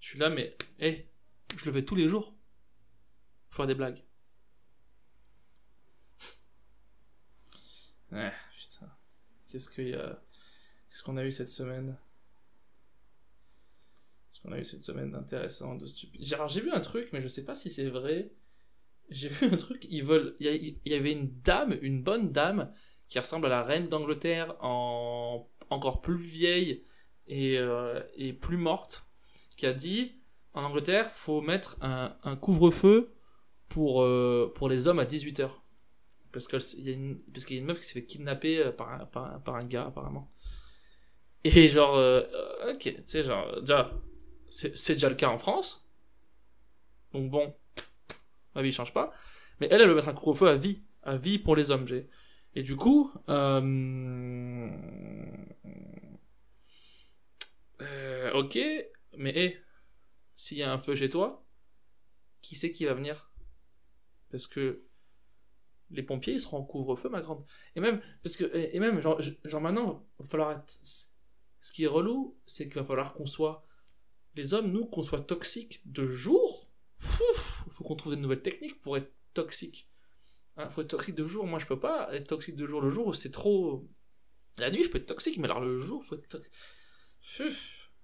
je 0.00 0.08
suis 0.08 0.18
là, 0.18 0.28
mais, 0.30 0.56
hé, 0.80 1.06
je 1.58 1.64
le 1.66 1.72
fais 1.72 1.84
tous 1.84 1.94
les 1.94 2.08
jours. 2.08 2.34
Faut 3.50 3.56
faire 3.56 3.66
des 3.66 3.74
blagues. 3.74 4.02
Putain. 8.10 8.90
Qu'est-ce 9.50 9.68
qu'il 9.68 9.88
y 9.88 9.94
a. 9.94 10.20
Qu'est-ce 10.90 11.02
qu'on 11.02 11.16
a 11.16 11.24
eu 11.24 11.32
cette 11.32 11.48
semaine? 11.48 11.96
Qu'est-ce 14.30 14.40
qu'on 14.42 14.52
a 14.52 14.58
eu 14.58 14.64
cette 14.64 14.82
semaine 14.82 15.10
d'intéressant, 15.12 15.76
de 15.76 15.86
stupide? 15.86 16.20
J'ai- 16.24 16.60
vu 16.60 16.70
un 16.72 16.80
truc, 16.80 17.08
mais 17.12 17.22
je 17.22 17.28
sais 17.28 17.44
pas 17.44 17.54
si 17.54 17.70
c'est 17.70 17.88
vrai. 17.88 18.32
J'ai 19.10 19.28
vu 19.28 19.46
un 19.48 19.56
truc, 19.56 19.86
ils 19.90 20.04
veulent. 20.04 20.36
Il 20.40 20.46
y, 20.46 20.50
a- 20.50 20.54
il 20.54 20.80
y 20.86 20.94
avait 20.94 21.12
une 21.12 21.40
dame, 21.42 21.78
une 21.82 22.02
bonne 22.02 22.32
dame, 22.32 22.72
qui 23.08 23.18
ressemble 23.18 23.46
à 23.46 23.50
la 23.50 23.62
reine 23.62 23.88
d'Angleterre 23.88 24.56
en 24.60 25.48
encore 25.70 26.02
plus 26.02 26.16
vieille 26.18 26.84
et, 27.26 27.58
euh, 27.58 28.02
et 28.16 28.32
plus 28.32 28.56
morte, 28.58 29.06
qui 29.56 29.66
a 29.66 29.72
dit 29.72 30.20
en 30.54 30.64
Angleterre, 30.64 31.10
faut 31.12 31.40
mettre 31.40 31.76
un, 31.82 32.36
couvre-feu 32.36 33.12
pour, 33.68 34.02
euh, 34.02 34.52
pour 34.56 34.68
les 34.68 34.88
hommes 34.88 34.98
à 35.00 35.04
18h. 35.06 35.62
Parce 36.32 36.48
qu'il 36.48 36.84
y, 36.86 36.90
a 36.90 36.92
une- 36.94 37.20
y 37.36 37.54
a 37.54 37.58
une 37.58 37.64
meuf 37.66 37.80
qui 37.80 37.86
s'est 37.86 37.94
fait 37.94 38.04
kidnapper 38.06 38.58
euh, 38.60 38.72
par 38.72 38.92
un, 38.92 39.06
par, 39.06 39.66
gars, 39.68 39.86
apparemment. 39.86 40.30
Et 41.44 41.68
genre, 41.68 41.96
euh, 41.96 42.22
ok, 42.72 42.78
tu 42.80 43.02
sais, 43.04 43.22
genre, 43.24 43.60
déjà, 43.60 43.92
C'est 44.50 44.94
déjà 44.94 45.08
le 45.10 45.16
cas 45.16 45.28
en 45.30 45.38
France. 45.38 45.86
Donc 47.12 47.30
bon, 47.30 47.54
ma 48.54 48.62
vie 48.62 48.72
change 48.72 48.92
pas. 48.92 49.12
Mais 49.60 49.68
elle, 49.70 49.80
elle 49.80 49.88
veut 49.88 49.94
mettre 49.94 50.08
un 50.08 50.14
couvre-feu 50.14 50.48
à 50.48 50.56
vie. 50.56 50.82
À 51.02 51.16
vie 51.16 51.38
pour 51.38 51.56
les 51.56 51.70
hommes. 51.70 51.86
j'ai- 51.86 52.08
Et 52.54 52.62
du 52.62 52.76
coup... 52.76 53.12
Euh... 53.28 54.70
ok, 58.34 58.58
mais 59.16 59.30
hé, 59.36 59.58
s'il 60.36 60.58
y 60.58 60.62
a 60.62 60.72
un 60.72 60.78
feu 60.78 60.94
chez 60.94 61.10
toi, 61.10 61.44
qui 62.42 62.56
c'est 62.56 62.70
qui 62.70 62.84
va 62.84 62.94
venir? 62.94 63.32
Parce 64.30 64.46
que 64.46 64.84
les 65.90 66.02
pompiers, 66.02 66.34
ils 66.34 66.40
seront 66.40 66.58
en 66.58 66.64
couvre-feu, 66.64 67.08
ma 67.08 67.20
grande. 67.20 67.44
Et 67.76 67.80
même, 67.80 68.02
parce 68.22 68.36
que, 68.36 68.44
et 68.54 68.80
même, 68.80 69.00
genre, 69.00 69.20
maintenant, 69.60 70.06
il 70.18 70.22
va 70.22 70.28
falloir 70.28 70.52
être... 70.52 70.78
Ce 70.82 71.72
qui 71.72 71.84
est 71.84 71.88
relou, 71.88 72.38
c'est 72.44 72.66
qu'il 72.66 72.74
va 72.74 72.84
falloir 72.84 73.14
qu'on 73.14 73.26
soit, 73.26 73.64
les 74.34 74.52
hommes, 74.52 74.70
nous, 74.70 74.86
qu'on 74.86 75.02
soit 75.02 75.20
toxiques 75.20 75.80
de 75.86 76.06
jour. 76.08 76.68
Il 77.00 77.72
faut 77.72 77.84
qu'on 77.84 77.96
trouve 77.96 78.14
des 78.14 78.20
nouvelles 78.20 78.42
techniques 78.42 78.80
pour 78.82 78.96
être 78.96 79.12
toxique. 79.32 79.88
Hein, 80.56 80.68
faut 80.70 80.82
être 80.82 80.88
toxique 80.88 81.14
de 81.14 81.26
jour, 81.26 81.46
moi 81.46 81.58
je 81.58 81.66
peux 81.66 81.80
pas 81.80 82.14
être 82.14 82.28
toxique 82.28 82.56
de 82.56 82.66
jour. 82.66 82.80
Le 82.80 82.90
jour, 82.90 83.16
c'est 83.16 83.30
trop... 83.30 83.88
La 84.58 84.70
nuit, 84.70 84.82
je 84.82 84.90
peux 84.90 84.98
être 84.98 85.06
toxique, 85.06 85.38
mais 85.38 85.46
alors 85.46 85.60
le 85.60 85.80
jour, 85.80 86.04
faut 86.04 86.16
être 86.16 86.28
toxique. 86.28 86.52
Il 87.38 87.46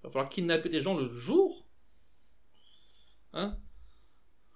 va 0.02 0.10
falloir 0.10 0.28
kidnapper 0.28 0.68
des 0.68 0.80
gens 0.80 0.96
le 0.96 1.08
jour. 1.08 1.49
Hein 3.32 3.58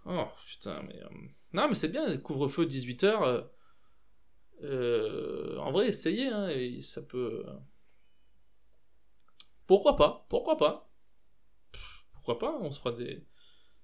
Oh, 0.07 0.27
putain, 0.47 0.83
mais... 0.83 1.03
euh, 1.03 1.09
Non, 1.53 1.69
mais 1.69 1.75
c'est 1.75 1.89
bien, 1.89 2.17
couvre-feu 2.19 2.67
18h. 2.67 3.47
en 5.59 5.73
vrai, 5.73 5.89
essayez, 5.89 6.29
hein, 6.29 6.49
et 6.49 6.83
ça 6.83 7.03
peut... 7.03 7.45
euh, 7.47 7.55
Pourquoi 9.67 9.97
pas 9.97 10.27
Pourquoi 10.29 10.59
pas 10.59 10.91
Pourquoi 12.13 12.39
pas 12.39 12.59
On 12.61 12.71
se 12.71 12.79
fera 12.79 12.93
des 12.93 13.25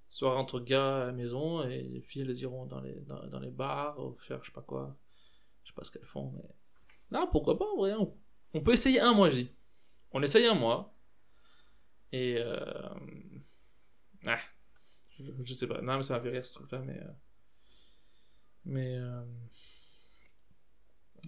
soirées 0.09 0.39
entre 0.39 0.61
gars 0.61 1.03
à 1.03 1.07
la 1.07 1.13
maison, 1.13 1.63
et 1.63 1.83
les 1.83 2.01
filles, 2.03 2.23
elles 2.23 2.39
iront 2.39 2.67
dans 2.67 2.81
les, 2.81 3.01
dans, 3.07 3.41
les 3.41 3.51
bars, 3.51 3.97
faire 4.19 4.43
je 4.43 4.51
sais 4.51 4.55
pas 4.55 4.63
quoi. 4.63 4.97
Je 5.65 5.71
sais 5.71 5.75
pas 5.75 5.85
ce 5.85 5.91
qu'elles 5.91 6.05
font, 6.05 6.33
mais... 6.37 6.45
Non, 7.13 7.29
pourquoi 7.31 7.59
pas, 7.59 7.67
en 7.67 7.77
vrai. 7.77 7.95
On, 8.53 8.61
peut 8.61 8.73
essayer 8.73 9.01
un 9.01 9.13
mois, 9.13 9.31
dis. 9.31 9.51
On 10.13 10.23
essaye 10.23 10.47
un 10.47 10.55
mois. 10.55 10.95
Et... 12.13 12.37
Euh... 12.39 12.89
Ah, 14.27 14.39
je, 15.45 15.55
sais 15.55 15.67
pas. 15.67 15.81
Non, 15.83 15.97
mais 15.97 16.03
ça 16.03 16.15
m'a 16.15 16.21
fait 16.23 16.31
rire, 16.31 16.45
ce 16.47 16.55
truc-là, 16.55 16.81
mais... 16.81 16.99
euh, 16.99 17.13
Mais... 18.65 18.97
euh, 18.97 19.25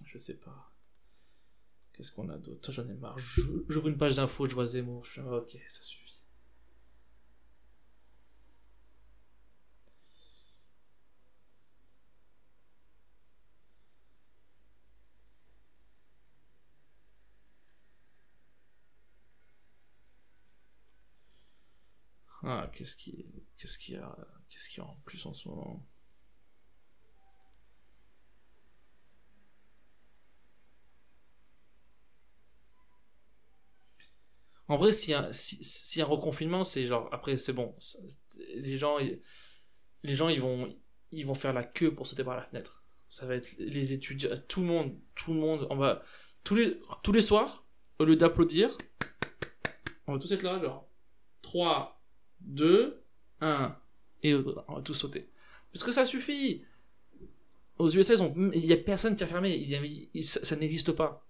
Je 0.05 0.17
sais 0.17 0.35
pas. 0.39 0.71
Qu'est-ce 1.93 2.11
qu'on 2.11 2.29
a 2.29 2.37
d'autre? 2.37 2.71
J'en 2.71 2.87
ai 2.89 2.93
marre. 2.95 3.17
J'ouvre 3.69 3.87
une 3.87 3.97
page 3.97 4.15
d'infos, 4.15 4.47
je 4.47 4.53
vois 4.55 4.65
Zemmour. 4.65 5.05
Ok, 5.31 5.57
ça 5.69 5.83
suffit. 5.83 6.02
Ah, 22.43 22.69
qu'est-ce 22.73 22.95
qui, 22.95 23.25
qu'est-ce 23.57 23.77
qu'il 23.77 23.95
y 23.95 23.97
a, 23.97 24.15
qu'est-ce 24.49 24.69
qu'il 24.69 24.83
a 24.83 24.85
en 24.85 24.97
plus 25.05 25.25
en 25.25 25.33
ce 25.33 25.47
moment? 25.47 25.85
En 34.67 34.77
vrai, 34.77 34.93
s'il 34.93 35.11
y 35.11 35.13
a, 35.13 35.31
si, 35.33 36.01
un 36.01 36.05
reconfinement, 36.05 36.63
c'est 36.63 36.85
genre, 36.87 37.09
après, 37.11 37.37
c'est 37.37 37.53
bon. 37.53 37.75
Les 38.55 38.77
gens, 38.77 38.97
les 40.03 40.15
gens, 40.15 40.29
ils 40.29 40.41
vont, 40.41 40.69
ils 41.11 41.25
vont 41.25 41.33
faire 41.35 41.53
la 41.53 41.63
queue 41.63 41.93
pour 41.93 42.07
sauter 42.07 42.23
par 42.23 42.35
la 42.35 42.43
fenêtre. 42.43 42.83
Ça 43.09 43.25
va 43.25 43.35
être 43.35 43.53
les 43.59 43.93
étudiants, 43.93 44.31
tout 44.47 44.61
le 44.61 44.67
monde, 44.67 44.99
tout 45.15 45.33
le 45.33 45.39
monde, 45.39 45.67
on 45.69 45.75
va, 45.75 46.03
tous 46.43 46.55
les, 46.55 46.79
tous 47.03 47.11
les 47.11 47.21
soirs, 47.21 47.65
au 47.99 48.05
lieu 48.05 48.15
d'applaudir, 48.15 48.75
on 50.07 50.13
va 50.13 50.19
tous 50.19 50.31
être 50.31 50.43
là, 50.43 50.59
genre, 50.59 50.89
3, 51.43 52.02
2, 52.43 53.03
1, 53.41 53.75
et 54.23 54.33
on 54.35 54.41
va 54.41 54.81
tous 54.83 54.93
sauter. 54.93 55.29
Parce 55.71 55.83
que 55.83 55.91
ça 55.91 56.05
suffit! 56.05 56.63
Aux 57.79 57.89
USA, 57.89 58.13
il 58.53 58.65
y 58.65 58.73
a 58.73 58.77
personne 58.77 59.15
qui 59.15 59.23
a 59.23 59.27
fermé, 59.27 59.67
ça, 60.21 60.55
n'existe 60.55 60.91
pas. 60.91 61.27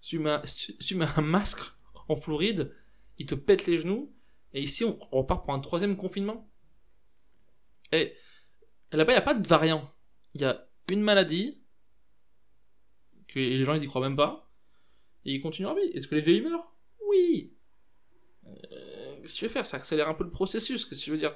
Si 0.00 0.10
tu 0.10 0.18
mets, 0.18 1.06
un- 1.16 1.22
masque 1.22 1.60
en 2.08 2.16
Floride, 2.16 2.74
il 3.18 3.26
te 3.26 3.34
pète 3.34 3.66
les 3.66 3.78
genoux, 3.78 4.12
et 4.54 4.62
ici, 4.62 4.84
on, 4.84 4.98
repart 5.10 5.44
pour 5.44 5.52
un 5.52 5.60
troisième 5.60 5.96
confinement. 5.96 6.50
Et 7.92 8.14
là-bas, 8.92 9.12
il 9.12 9.16
n'y 9.16 9.20
a 9.20 9.22
pas 9.22 9.34
de 9.34 9.46
variant. 9.46 9.90
Il 10.34 10.40
y 10.40 10.44
a 10.44 10.66
une 10.90 11.02
maladie, 11.02 11.60
que 13.28 13.38
les 13.38 13.64
gens, 13.64 13.74
ils 13.74 13.84
y 13.84 13.86
croient 13.86 14.00
même 14.00 14.16
pas, 14.16 14.50
et 15.24 15.34
ils 15.34 15.42
continuent 15.42 15.66
leur 15.66 15.76
vie. 15.76 15.90
Est-ce 15.92 16.08
que 16.08 16.14
les 16.14 16.22
vieilles 16.22 16.40
meurent? 16.40 16.74
Oui 17.08 17.52
Euh, 18.46 18.95
Qu'est-ce 19.26 19.34
que 19.34 19.38
tu 19.40 19.44
veux 19.46 19.50
faire? 19.52 19.66
Ça 19.66 19.78
accélère 19.78 20.08
un 20.08 20.14
peu 20.14 20.24
le 20.24 20.30
processus, 20.30 20.84
qu'est-ce 20.84 21.00
que 21.00 21.04
tu 21.04 21.10
veux 21.10 21.18
dire? 21.18 21.34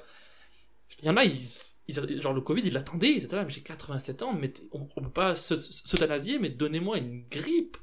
Il 0.99 1.05
y 1.05 1.09
en 1.09 1.17
a, 1.17 1.23
ils, 1.25 1.47
ils- 1.87 2.21
genre 2.21 2.33
le 2.33 2.41
Covid, 2.41 2.61
ils 2.63 2.73
l'attendaient, 2.73 3.11
ils 3.13 3.23
étaient 3.25 3.35
là, 3.35 3.45
mais 3.45 3.51
j'ai 3.51 3.61
87 3.61 4.21
ans, 4.23 4.33
mais 4.33 4.53
on, 4.71 4.87
on 4.95 5.01
peut 5.03 5.11
pas 5.11 5.35
se- 5.35 5.59
se- 5.59 5.87
s'euthanasier, 5.87 6.39
mais 6.39 6.49
donnez-moi 6.49 6.97
une 6.97 7.23
grippe 7.29 7.77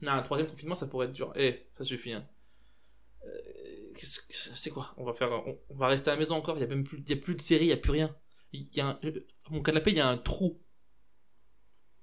non, 0.00 0.12
un 0.12 0.22
troisième 0.22 0.48
confinement, 0.48 0.74
ça 0.74 0.86
pourrait 0.86 1.06
être 1.06 1.12
dur. 1.12 1.32
Eh, 1.36 1.66
ça 1.76 1.84
suffit. 1.84 2.12
Hein. 2.12 2.26
Euh, 3.26 3.92
c'est 4.54 4.70
quoi? 4.70 4.94
On 4.96 5.04
va 5.04 5.12
faire, 5.14 5.30
on, 5.70 5.74
va 5.76 5.88
rester 5.88 6.10
à 6.10 6.14
la 6.14 6.18
maison 6.20 6.36
encore. 6.36 6.56
Il 6.56 6.60
y 6.60 6.64
a 6.64 6.66
même 6.68 6.84
plus, 6.84 7.02
y 7.08 7.12
a 7.12 7.16
plus 7.16 7.34
de 7.34 7.40
série, 7.40 7.66
il 7.66 7.68
y 7.68 7.72
a 7.72 7.76
plus 7.76 7.92
rien. 7.92 8.14
Y 8.52 8.80
a 8.80 8.98
euh, 9.04 9.26
mon 9.50 9.62
canapé, 9.62 9.90
il 9.90 9.96
y 9.96 10.00
a 10.00 10.08
un 10.08 10.18
trou. 10.18 10.60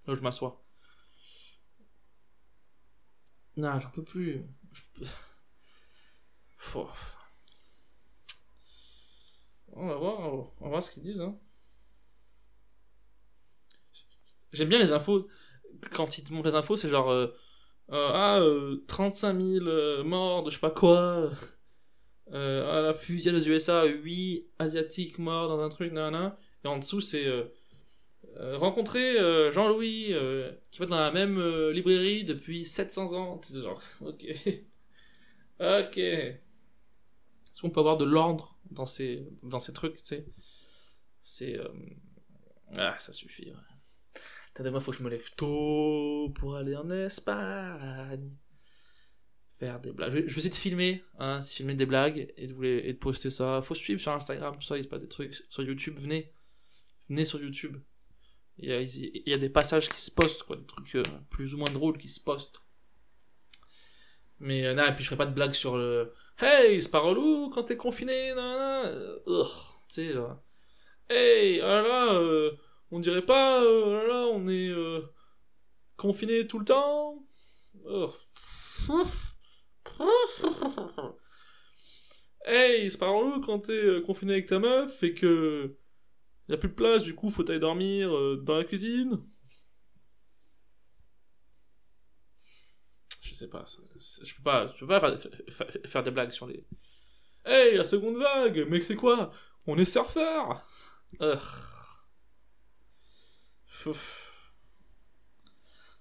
Là 0.08 0.13
où 0.13 0.15
je 0.15 0.22
m'assois. 0.22 0.63
Non, 3.58 3.80
j'en 3.80 3.89
peux 3.89 4.04
plus. 4.04 4.46
On 9.74 9.88
va 9.88 9.96
voir, 9.96 10.20
on 10.22 10.51
va 10.62 10.70
voir 10.70 10.82
ce 10.84 10.89
qu'ils 10.91 11.03
disent. 11.03 11.22
Hein. 11.22 11.38
J'aime 14.53 14.70
bien 14.70 14.79
les 14.79 14.91
infos. 14.91 15.27
Quand 15.94 16.17
ils 16.17 16.24
te 16.24 16.34
montrent 16.34 16.50
les 16.50 16.55
infos, 16.55 16.77
c'est 16.77 16.89
genre. 16.89 17.10
euh, 17.12 17.27
euh, 17.91 18.12
ah, 18.13 18.39
euh, 18.41 18.84
35 18.88 19.34
000 19.36 19.67
euh, 19.67 20.03
morts 20.03 20.44
de 20.44 20.51
je 20.51 20.55
sais 20.55 20.62
pas 20.62 20.72
quoi. 20.72 21.32
À 22.32 22.82
la 22.82 22.94
fusillade 22.94 23.36
aux 23.36 23.46
USA, 23.46 23.86
8 23.86 24.48
asiatiques 24.60 25.20
morts 25.20 25.48
dans 25.48 25.60
un 25.60 25.70
truc, 25.70 25.91
nanana. 25.94 26.38
Et 26.63 26.67
en 26.67 26.77
dessous, 26.79 27.01
c'est 27.01 27.25
rencontrer 28.58 29.20
euh, 29.20 29.51
Jean-Louis 29.51 30.13
euh, 30.13 30.51
qui 30.72 30.80
va 30.80 30.86
dans 30.88 30.96
la 31.00 31.12
même 31.12 31.38
euh, 31.39 31.72
librairie 31.72 32.24
depuis 32.25 32.65
700 32.65 33.13
ans. 33.13 33.39
Genre, 33.54 33.82
ok. 34.01 34.25
ok. 35.60 35.98
Est-ce 35.98 37.62
qu'on 37.62 37.70
peut 37.70 37.80
avoir 37.80 37.98
de 37.98 38.06
l'ordre 38.06 38.58
dans 38.72 38.86
ces, 38.86 39.27
dans 39.44 39.60
ces 39.60 39.74
trucs, 39.74 39.98
tu 39.98 40.06
sais? 40.06 40.25
C'est. 41.24 41.58
euh, 41.58 41.70
Ah, 42.77 42.96
ça 43.00 43.13
suffit. 43.13 43.51
ouais. 43.51 44.22
Putain, 44.54 44.72
moi, 44.72 44.82
faut 44.82 44.92
que 44.92 44.98
je 44.98 45.04
me 45.04 45.10
lève 45.10 45.30
tôt 45.36 46.32
pour 46.36 46.56
aller 46.56 46.75
en 46.75 46.89
Espagne. 46.89 48.32
Faire 49.60 49.80
des 49.80 49.92
blagues. 49.92 50.12
Je 50.12 50.18
je 50.20 50.24
vais 50.24 50.39
essayer 50.39 50.50
de 50.50 50.56
filmer, 50.56 51.04
hein, 51.18 51.42
filmer 51.42 51.75
des 51.75 51.86
blagues 51.86 52.34
et 52.36 52.48
de, 52.48 52.54
vous 52.54 52.62
les- 52.63 52.80
et 52.89 52.94
de 52.94 52.98
poster 52.98 53.30
ça. 53.30 53.62
Faut 53.62 53.74
suivre 53.75 54.01
sur 54.01 54.12
Instagram, 54.12 54.56
tout 54.56 54.62
ça, 54.65 54.77
il 54.77 54.84
se 54.84 54.89
passe 54.89 55.01
des 55.01 55.08
trucs. 55.08 55.34
Sur 55.50 55.63
YouTube, 55.63 55.98
venez. 55.98 56.34
Venez 57.10 57.24
sur 57.25 57.42
YouTube. 57.42 57.77
Il 58.57 58.69
y 58.69 58.71
a, 58.74 58.81
il 58.81 59.24
y 59.25 59.33
a 59.33 59.38
des 59.38 59.50
passages 59.50 59.89
qui 59.89 60.01
se 60.01 60.12
postent, 60.12 60.43
quoi, 60.43 60.55
des 60.55 60.65
trucs 60.65 60.95
euh, 60.95 61.03
plus 61.29 61.53
ou 61.53 61.57
moins 61.57 61.71
drôles 61.74 61.97
qui 61.97 62.07
se 62.07 62.19
postent. 62.21 62.62
Mais 64.39 64.65
euh, 64.65 64.74
non, 64.74 64.85
et 64.85 64.95
puis 64.95 65.03
je 65.03 65.09
ferai 65.09 65.17
pas 65.17 65.25
de 65.25 65.33
blagues 65.33 65.53
sur 65.53 65.77
le 65.77 66.13
Hey, 66.38 66.81
c'est 66.81 66.91
pas 66.91 67.00
relou 67.00 67.50
quand 67.50 67.63
t'es 67.63 67.77
confiné, 67.77 68.33
nanana. 68.35 68.88
Euh, 68.89 69.19
Ugh, 69.27 69.47
tu 69.88 69.95
sais, 69.95 70.13
genre. 70.13 70.38
Hey, 71.09 71.62
oh 71.62 71.65
là 71.65 72.13
euh, 72.15 72.51
on 72.91 73.00
dirait 73.00 73.25
pas, 73.25 73.62
euh, 73.62 74.03
oh 74.03 74.07
là 74.07 74.27
on 74.33 74.47
est 74.50 74.69
euh, 74.69 75.01
confiné 75.97 76.47
tout 76.47 76.59
le 76.59 76.65
temps. 76.65 77.24
Hey, 82.47 82.91
c'est 82.91 83.00
pas 83.00 83.09
relou 83.09 83.41
quand 83.41 83.59
t'es 83.59 84.01
confiné 84.05 84.33
avec 84.33 84.47
ta 84.47 84.59
meuf 84.59 85.01
et 85.03 85.13
que 85.15 85.77
y 86.49 86.53
a 86.53 86.57
plus 86.57 86.69
de 86.69 86.73
place, 86.75 87.03
du 87.03 87.15
coup 87.15 87.29
faut 87.29 87.49
aller 87.49 87.59
dormir 87.59 88.15
euh, 88.15 88.37
dans 88.43 88.57
la 88.57 88.63
cuisine. 88.63 89.19
Je 93.23 93.33
sais 93.33 93.49
pas, 93.49 93.65
je 94.23 94.33
peux 94.35 94.43
pas, 94.43 94.67
peux 94.67 94.87
pas 94.87 94.99
fa- 94.99 95.17
fa- 95.17 95.65
fa- 95.65 95.87
faire 95.87 96.03
des 96.03 96.11
blagues 96.11 96.31
sur 96.31 96.47
les. 96.47 96.65
Hey, 97.45 97.75
la 97.77 97.83
seconde 97.83 98.17
vague, 98.17 98.65
mais 98.69 98.81
c'est 98.81 98.95
quoi? 98.95 99.31
On 99.67 99.77
est 99.77 99.85
surfeur. 99.85 100.65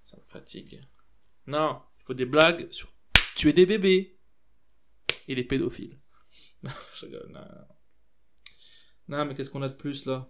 Ça 0.04 0.16
me 0.16 0.22
fatigue. 0.28 0.82
Non, 1.46 1.82
il 2.00 2.04
faut 2.04 2.14
des 2.14 2.24
blagues 2.26 2.70
sur 2.70 2.88
tuer 3.36 3.52
des 3.52 3.66
bébés 3.66 4.18
et 5.28 5.34
les 5.34 5.44
pédophiles. 5.44 5.98
Non. 6.62 6.70
Non, 9.08 9.24
mais 9.26 9.34
qu'est-ce 9.34 9.50
qu'on 9.50 9.60
a 9.62 9.68
de 9.68 9.74
plus 9.74 10.06
là? 10.06 10.26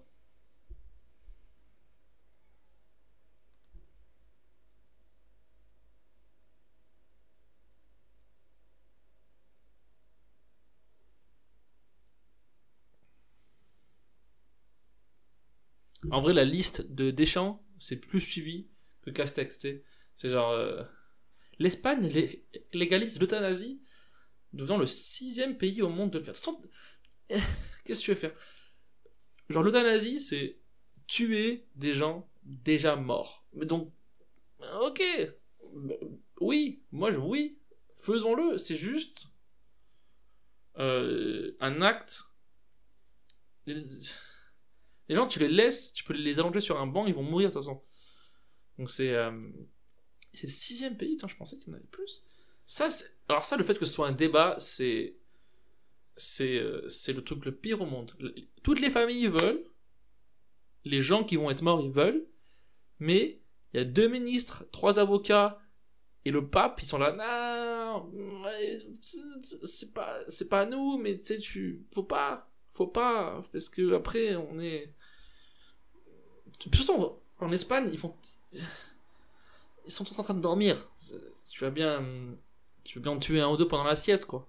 En 16.10 16.20
vrai, 16.20 16.32
la 16.32 16.44
liste 16.44 16.82
de 16.94 17.10
Deschamps, 17.10 17.62
c'est 17.78 17.96
plus 17.96 18.20
suivi 18.20 18.66
que 19.02 19.10
Castex. 19.10 19.58
C'est 20.16 20.30
genre... 20.30 20.50
euh, 20.50 20.82
L'Espagne 21.58 22.08
lé- 22.08 22.44
légalise 22.72 23.20
l'euthanasie, 23.20 23.82
devenant 24.52 24.78
le 24.78 24.86
sixième 24.86 25.56
pays 25.58 25.82
au 25.82 25.90
monde 25.90 26.10
de 26.12 26.18
le 26.18 26.24
faire. 26.24 26.36
Qu'est-ce 27.84 28.00
que 28.00 28.04
tu 28.04 28.10
veux 28.12 28.16
faire? 28.16 28.32
Genre, 29.48 29.62
l'euthanasie, 29.62 30.20
c'est 30.20 30.56
tuer 31.06 31.66
des 31.74 31.94
gens 31.94 32.28
déjà 32.42 32.96
morts. 32.96 33.44
Mais 33.52 33.66
donc, 33.66 33.92
ok, 34.82 35.02
Bah, 35.74 35.94
oui, 36.40 36.82
moi, 36.92 37.10
oui, 37.12 37.58
faisons-le. 37.98 38.58
C'est 38.58 38.76
juste 38.76 39.26
euh, 40.78 41.56
un 41.60 41.82
acte. 41.82 42.24
Les 45.08 45.16
gens, 45.16 45.26
tu 45.26 45.38
les 45.38 45.48
laisses, 45.48 45.92
tu 45.92 46.04
peux 46.04 46.14
les 46.14 46.38
allonger 46.38 46.60
sur 46.60 46.80
un 46.80 46.86
banc, 46.86 47.06
ils 47.06 47.14
vont 47.14 47.22
mourir 47.22 47.50
de 47.50 47.54
toute 47.54 47.62
façon. 47.62 47.82
Donc 48.78 48.90
c'est 48.90 49.14
euh, 49.14 49.30
c'est 50.32 50.46
le 50.46 50.52
sixième 50.52 50.96
pays, 50.96 51.16
je 51.24 51.36
pensais 51.36 51.56
qu'il 51.56 51.68
y 51.68 51.70
en 51.70 51.74
avait 51.74 51.86
plus. 51.86 52.26
Ça, 52.66 52.88
alors 53.28 53.44
ça, 53.44 53.56
le 53.56 53.64
fait 53.64 53.78
que 53.78 53.84
ce 53.84 53.92
soit 53.92 54.08
un 54.08 54.12
débat, 54.12 54.56
c'est 54.58 55.16
c'est 56.16 56.58
euh, 56.58 56.88
le 57.08 57.20
truc 57.20 57.44
le 57.44 57.54
pire 57.54 57.80
au 57.82 57.86
monde. 57.86 58.16
Toutes 58.62 58.80
les 58.80 58.90
familles 58.90 59.28
veulent, 59.28 59.64
les 60.84 61.00
gens 61.00 61.24
qui 61.24 61.36
vont 61.36 61.50
être 61.50 61.62
morts, 61.62 61.82
ils 61.82 61.90
veulent, 61.90 62.26
mais 62.98 63.40
il 63.72 63.78
y 63.78 63.80
a 63.80 63.84
deux 63.84 64.08
ministres, 64.08 64.66
trois 64.72 64.98
avocats 64.98 65.60
et 66.24 66.30
le 66.30 66.48
pape, 66.48 66.80
ils 66.82 66.86
sont 66.86 66.98
là, 66.98 67.12
non, 67.12 68.10
c'est 69.64 69.92
pas 69.92 70.20
c'est 70.28 70.48
pas 70.48 70.62
à 70.62 70.66
nous, 70.66 70.96
mais 70.98 71.18
tu 71.18 71.26
sais, 71.26 71.38
tu 71.38 71.84
faut 71.92 72.02
pas, 72.02 72.50
faut 72.74 72.86
pas, 72.86 73.42
parce 73.52 73.68
que 73.68 73.94
après 73.94 74.36
on 74.36 74.58
est 74.60 74.92
de 76.54 76.58
toute 76.58 76.76
façon, 76.76 77.18
en 77.38 77.52
Espagne, 77.52 77.90
ils 77.92 77.98
font. 77.98 78.14
Ils 79.86 79.92
sont 79.92 80.04
tous 80.04 80.18
en 80.18 80.22
train 80.22 80.34
de 80.34 80.40
dormir. 80.40 80.90
Tu 81.50 81.60
vas 81.62 81.70
bien. 81.70 82.02
Tu 82.84 82.98
vas 82.98 83.02
bien 83.02 83.12
en 83.12 83.18
tuer 83.18 83.40
un 83.40 83.48
ou 83.48 83.56
deux 83.56 83.68
pendant 83.68 83.84
la 83.84 83.96
sieste, 83.96 84.26
quoi. 84.26 84.48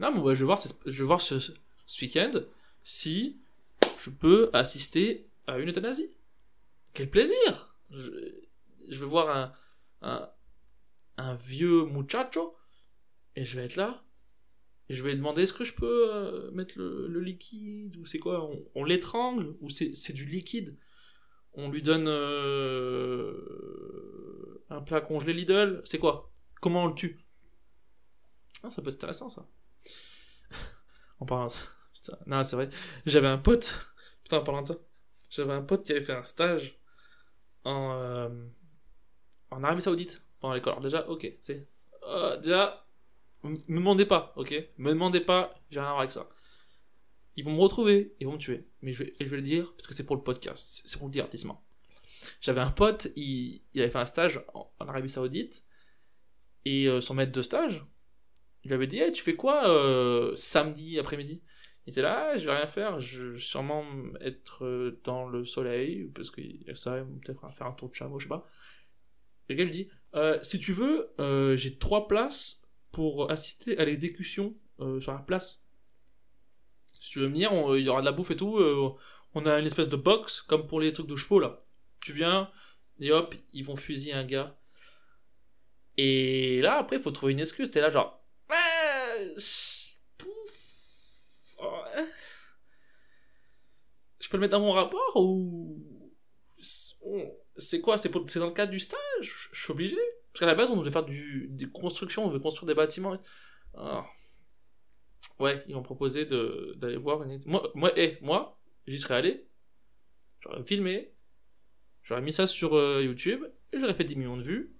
Non, 0.00 0.12
mais 0.12 0.34
je 0.34 0.40
vais 0.40 0.44
voir, 0.44 0.60
je 0.86 1.02
vais 1.02 1.06
voir 1.06 1.20
ce, 1.20 1.38
ce 1.38 2.04
week-end 2.04 2.32
si 2.82 3.40
je 3.98 4.10
peux 4.10 4.50
assister 4.52 5.28
à 5.46 5.58
une 5.58 5.68
euthanasie. 5.68 6.10
Quel 6.92 7.10
plaisir 7.10 7.76
Je, 7.90 8.98
vais 8.98 9.06
voir 9.06 9.54
un, 10.02 10.30
un 11.16 11.34
vieux 11.34 11.84
muchacho 11.84 12.56
et 13.36 13.44
je 13.44 13.56
vais 13.56 13.66
être 13.66 13.76
là. 13.76 14.03
Je 14.90 15.02
vais 15.02 15.14
demander 15.14 15.42
est-ce 15.42 15.54
que 15.54 15.64
je 15.64 15.74
peux 15.74 16.12
euh, 16.12 16.50
mettre 16.50 16.78
le, 16.78 17.20
liquide 17.20 17.96
ou 17.96 18.04
c'est 18.04 18.18
quoi? 18.18 18.50
On, 18.74 18.84
l'étrangle 18.84 19.56
ou 19.60 19.70
c'est 19.70 20.12
du 20.12 20.26
liquide? 20.26 20.76
On 21.54 21.70
lui 21.70 21.80
donne 21.80 22.06
euh, 22.08 23.32
un 24.68 24.82
plat 24.82 25.00
congelé 25.00 25.32
Lidl 25.32 25.80
C'est 25.86 25.98
quoi? 25.98 26.30
Comment 26.60 26.84
on 26.84 26.88
le 26.88 26.94
tue? 26.94 27.24
Ah, 28.62 28.70
Ça 28.70 28.82
peut 28.82 28.90
être 28.90 28.96
intéressant 28.96 29.30
ça. 29.30 29.48
en 31.20 31.26
parlant 31.26 31.46
de 31.46 31.52
ça. 31.52 31.62
Putain, 31.94 32.18
non, 32.26 32.42
c'est 32.42 32.56
vrai. 32.56 32.68
J'avais 33.06 33.28
un 33.28 33.38
pote. 33.38 33.88
Putain, 34.24 34.38
en 34.38 34.44
parlant 34.44 34.62
de 34.62 34.66
ça. 34.66 34.76
J'avais 35.30 35.54
un 35.54 35.62
pote 35.62 35.84
qui 35.84 35.92
avait 35.92 36.02
fait 36.02 36.12
un 36.12 36.24
stage 36.24 36.78
en, 37.64 37.94
euh, 37.94 38.28
en 39.50 39.64
Arabie 39.64 39.80
Saoudite 39.80 40.22
pendant 40.40 40.52
l'école. 40.54 40.72
Alors 40.72 40.82
déjà, 40.82 41.08
ok, 41.08 41.32
c'est. 41.40 41.66
déjà, 42.42 42.83
me 43.50 43.76
demandez 43.76 44.06
pas, 44.06 44.32
ok? 44.36 44.54
Me 44.78 44.90
demandez 44.90 45.20
pas, 45.20 45.52
j'ai 45.70 45.80
rien 45.80 45.88
à 45.88 45.92
voir 45.92 46.00
avec 46.00 46.12
ça. 46.12 46.28
Ils 47.36 47.44
vont 47.44 47.52
me 47.52 47.60
retrouver, 47.60 48.14
ils 48.20 48.26
vont 48.26 48.34
me 48.34 48.38
tuer. 48.38 48.66
Mais 48.82 48.92
je 48.92 49.04
vais, 49.04 49.36
le 49.36 49.42
dire 49.42 49.72
parce 49.72 49.86
que 49.86 49.94
c'est 49.94 50.06
pour 50.06 50.16
le 50.16 50.22
podcast, 50.22 50.82
c'est 50.86 50.98
pour 50.98 51.08
le 51.08 51.12
divertissement. 51.12 51.64
J'avais 52.40 52.60
un 52.60 52.70
pote, 52.70 53.08
il, 53.16 53.62
avait 53.76 53.90
fait 53.90 53.98
un 53.98 54.06
stage 54.06 54.40
en, 54.54 54.70
Arabie 54.80 55.10
Saoudite, 55.10 55.64
et 56.64 56.88
euh, 56.88 57.00
son 57.00 57.14
maître 57.14 57.32
de 57.32 57.42
stage, 57.42 57.84
il 58.62 58.68
lui 58.68 58.74
avait 58.74 58.86
dit 58.86 58.98
Hey, 58.98 59.12
Tu 59.12 59.22
fais 59.22 59.34
quoi 59.34 59.68
euh, 59.68 60.34
samedi 60.36 60.98
après-midi? 60.98 61.42
Il 61.86 61.90
était 61.90 62.02
là, 62.02 62.30
Ah, 62.30 62.38
je 62.38 62.46
vais 62.46 62.56
rien 62.56 62.66
faire, 62.66 63.00
je 63.00 63.22
vais 63.22 63.38
sûrement 63.38 63.84
être 64.20 64.64
euh, 64.64 65.00
dans 65.04 65.28
le 65.28 65.44
soleil, 65.44 66.10
parce 66.14 66.30
que 66.30 66.40
ça, 66.74 67.04
peut-être 67.22 67.52
faire 67.54 67.66
un 67.66 67.72
tour 67.72 67.90
de 67.90 67.94
chameau, 67.94 68.18
je 68.18 68.24
sais 68.24 68.28
pas. 68.28 68.48
Et 69.48 69.52
le 69.52 69.58
gars 69.58 69.64
lui 69.64 69.72
dit 69.72 69.88
Si 70.42 70.58
tu 70.58 70.72
veux, 70.72 71.10
j'ai 71.56 71.76
trois 71.76 72.08
places 72.08 72.63
pour 72.94 73.30
assister 73.30 73.76
à 73.78 73.84
l'exécution 73.84 74.54
euh, 74.80 75.00
sur 75.00 75.12
la 75.12 75.18
place. 75.18 75.62
Si 77.00 77.10
tu 77.10 77.18
veux 77.18 77.26
venir, 77.26 77.52
il 77.76 77.82
y 77.82 77.88
aura 77.88 78.00
de 78.00 78.06
la 78.06 78.12
bouffe 78.12 78.30
et 78.30 78.36
tout. 78.36 78.58
euh, 78.58 78.90
on 79.34 79.44
a 79.46 79.58
une 79.58 79.66
espèce 79.66 79.88
de 79.88 79.96
box, 79.96 80.42
comme 80.42 80.66
pour 80.68 80.80
les 80.80 80.92
trucs 80.92 81.08
de 81.08 81.16
chevaux 81.16 81.40
là. 81.40 81.62
Tu 82.00 82.12
viens, 82.12 82.50
et 83.00 83.10
hop, 83.12 83.34
ils 83.52 83.64
vont 83.64 83.76
fusiller 83.76 84.12
un 84.14 84.24
gars. 84.24 84.56
Et 85.96 86.60
là, 86.62 86.78
après, 86.78 86.96
il 86.96 87.02
faut 87.02 87.10
trouver 87.10 87.32
une 87.32 87.40
excuse. 87.40 87.70
T'es 87.70 87.80
là, 87.80 87.90
genre. 87.90 88.22
Je- 94.20 94.28
peux 94.30 94.36
le 94.36 94.40
mettre 94.40 94.52
dans 94.52 94.60
mon 94.60 94.72
rapport 94.72 95.12
ou. 95.16 95.78
C'est 97.56 97.80
quoi? 97.80 97.98
C'est 97.98 98.08
pour- 98.08 98.28
c'est 98.28 98.38
dans 98.40 98.46
le 98.48 98.52
cadre 98.54 98.72
du 98.72 98.80
stage? 98.80 99.48
Je 99.52 99.62
suis 99.62 99.70
obligé 99.70 99.96
Parce 100.34 100.40
qu'à 100.40 100.46
la 100.46 100.56
base, 100.56 100.68
on 100.68 100.76
devait 100.76 100.90
faire 100.90 101.04
du, 101.04 101.46
des 101.50 101.68
constructions, 101.68 102.24
on 102.24 102.28
devait 102.28 102.42
construire 102.42 102.66
des 102.66 102.74
bâtiments. 102.74 103.16
Ah. 103.76 104.04
Ouais, 105.38 105.64
ils 105.68 105.76
m'ont 105.76 105.82
proposé 105.84 106.26
d'aller 106.26 106.96
voir 106.96 107.22
une. 107.22 107.40
Moi, 107.46 107.70
moi, 107.74 107.92
eh, 107.96 108.18
moi 108.20 108.60
j'y 108.88 108.98
serais 108.98 109.14
allé, 109.14 109.46
j'aurais 110.40 110.64
filmé, 110.64 111.12
j'aurais 112.02 112.20
mis 112.20 112.32
ça 112.32 112.48
sur 112.48 112.74
euh, 112.74 113.00
YouTube, 113.04 113.44
et 113.72 113.78
j'aurais 113.78 113.94
fait 113.94 114.02
10 114.02 114.16
millions 114.16 114.36
de 114.36 114.42
vues, 114.42 114.74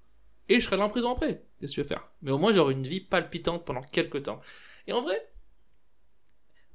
et 0.49 0.59
je 0.59 0.65
serais 0.65 0.75
allé 0.75 0.83
en 0.83 0.91
prison 0.91 1.13
après. 1.13 1.45
Qu'est-ce 1.61 1.71
que 1.71 1.75
tu 1.77 1.83
veux 1.83 1.87
faire? 1.87 2.09
Mais 2.21 2.33
au 2.33 2.39
moins, 2.39 2.53
j'aurais 2.53 2.75
une 2.75 2.87
vie 2.87 3.01
palpitante 3.01 3.65
pendant 3.65 3.83
quelques 3.83 4.25
temps. 4.25 4.41
Et 4.89 4.93
en 4.93 5.03
vrai, 5.03 5.33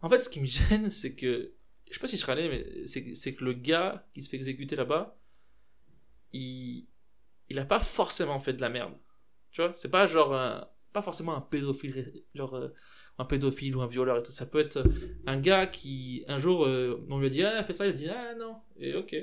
en 0.02 0.10
fait, 0.10 0.22
ce 0.22 0.30
qui 0.30 0.39
me 0.39 0.46
gêne, 0.48 0.89
c'est 0.89 1.15
que. 1.15 1.54
Je 1.89 1.96
sais 1.96 2.00
pas 2.00 2.08
si 2.08 2.15
je 2.15 2.22
serais 2.22 2.34
allé, 2.34 2.48
mais 2.48 2.88
c'est 2.88 3.34
que 3.34 3.44
le 3.44 3.54
gars 3.54 4.08
qui 4.13 4.22
se 4.22 4.30
fait 4.30 4.38
exécuter 4.38 4.78
là-bas, 4.78 5.18
il. 6.32 6.88
Il 7.49 7.59
a 7.59 7.65
pas 7.65 7.79
forcément 7.79 8.39
fait 8.39 8.53
de 8.53 8.62
la 8.62 8.69
merde. 8.69 8.93
Tu 9.51 9.62
vois 9.62 9.73
C'est 9.75 9.89
pas 9.89 10.07
genre. 10.07 10.33
un- 10.35 10.67
pas 10.93 11.01
forcément 11.01 11.35
un 11.35 11.41
pédophile, 11.41 12.23
genre. 12.35 12.55
euh, 12.55 12.69
un 13.19 13.25
pédophile 13.25 13.75
ou 13.75 13.81
un 13.81 13.88
violeur 13.88 14.17
et 14.19 14.23
tout. 14.23 14.31
Ça 14.31 14.45
peut 14.45 14.59
être 14.59 14.81
un 15.27 15.38
gars 15.39 15.67
qui, 15.67 16.23
un 16.29 16.39
jour, 16.39 16.65
euh, 16.65 17.05
on 17.09 17.19
lui 17.19 17.27
a 17.27 17.29
dit, 17.29 17.43
ah, 17.43 17.63
fais 17.65 17.73
ça, 17.73 17.85
il 17.85 17.89
a 17.89 17.93
dit, 17.93 18.07
ah, 18.09 18.33
non, 18.35 18.55
et 18.79 18.95
ok. 18.95 19.13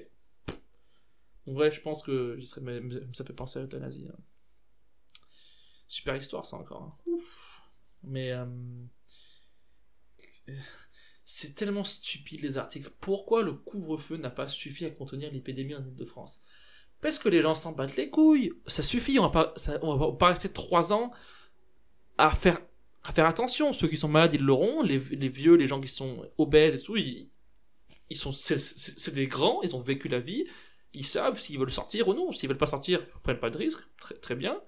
Donc, 1.46 1.56
ouais, 1.58 1.70
je 1.70 1.80
pense 1.80 2.02
que 2.02 2.38
serais, 2.42 2.82
ça 3.14 3.24
fait 3.24 3.32
penser 3.32 3.58
à 3.58 3.62
l'euthanasie. 3.62 4.06
hein. 4.12 4.18
Super 5.88 6.16
histoire, 6.16 6.44
ça 6.46 6.56
encore. 6.56 6.82
hein. 6.82 6.94
Ouf. 7.06 7.24
Mais, 8.02 8.32
euh, 8.32 8.46
c'est 11.24 11.54
tellement 11.54 11.84
stupide 11.84 12.42
les 12.42 12.58
articles. 12.58 12.90
Pourquoi 13.00 13.42
le 13.42 13.52
couvre-feu 13.52 14.16
n'a 14.16 14.30
pas 14.30 14.48
suffi 14.48 14.84
à 14.84 14.90
contenir 14.90 15.32
l'épidémie 15.32 15.74
en 15.74 15.84
Ile-de-France 15.84 16.40
Parce 17.00 17.18
que 17.18 17.28
les 17.28 17.42
gens 17.42 17.54
s'en 17.54 17.72
battent 17.72 17.96
les 17.96 18.10
couilles. 18.10 18.52
Ça 18.66 18.82
suffit, 18.82 19.18
on 19.18 19.22
va 19.22 19.30
pas, 19.30 19.52
ça- 19.56 19.78
on 19.82 19.96
va 19.96 20.12
pas 20.12 20.28
rester 20.28 20.48
trois 20.52 20.92
ans 20.92 21.12
à 22.18 22.30
faire 22.30 22.60
à 23.04 23.12
faire 23.12 23.26
attention. 23.26 23.72
Ceux 23.72 23.88
qui 23.88 23.96
sont 23.96 24.08
malades, 24.08 24.34
ils 24.34 24.42
l'auront. 24.42 24.82
Les, 24.82 24.98
les 24.98 25.28
vieux, 25.28 25.54
les 25.54 25.68
gens 25.68 25.80
qui 25.80 25.88
sont 25.88 26.28
obèses 26.38 26.76
et 26.76 26.80
tout, 26.82 26.96
ils, 26.96 27.30
ils 28.10 28.16
sont, 28.16 28.32
c'est, 28.32 29.14
des 29.14 29.26
grands, 29.28 29.62
ils 29.62 29.76
ont 29.76 29.80
vécu 29.80 30.08
la 30.08 30.20
vie. 30.20 30.46
Ils 30.94 31.06
savent 31.06 31.38
s'ils 31.38 31.58
veulent 31.58 31.70
sortir 31.72 32.08
ou 32.08 32.14
non. 32.14 32.32
S'ils 32.32 32.48
veulent 32.48 32.58
pas 32.58 32.66
sortir, 32.66 33.00
ils 33.16 33.20
prennent 33.22 33.40
pas 33.40 33.50
de 33.50 33.58
risque. 33.58 33.80
Très, 34.00 34.16
très 34.16 34.36
bien. 34.36 34.60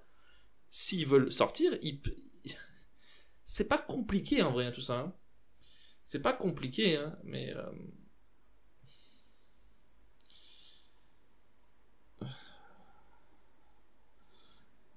S'ils 0.70 1.06
veulent 1.06 1.32
sortir, 1.32 1.78
ils, 1.82 2.00
c'est 3.44 3.68
pas 3.68 3.78
compliqué 3.78 4.42
en 4.42 4.52
vrai, 4.52 4.72
tout 4.72 4.80
ça. 4.80 4.98
hein. 5.00 5.14
C'est 6.04 6.22
pas 6.22 6.32
compliqué, 6.34 6.96
hein, 6.96 7.16
mais. 7.24 7.54
euh, 7.56 7.70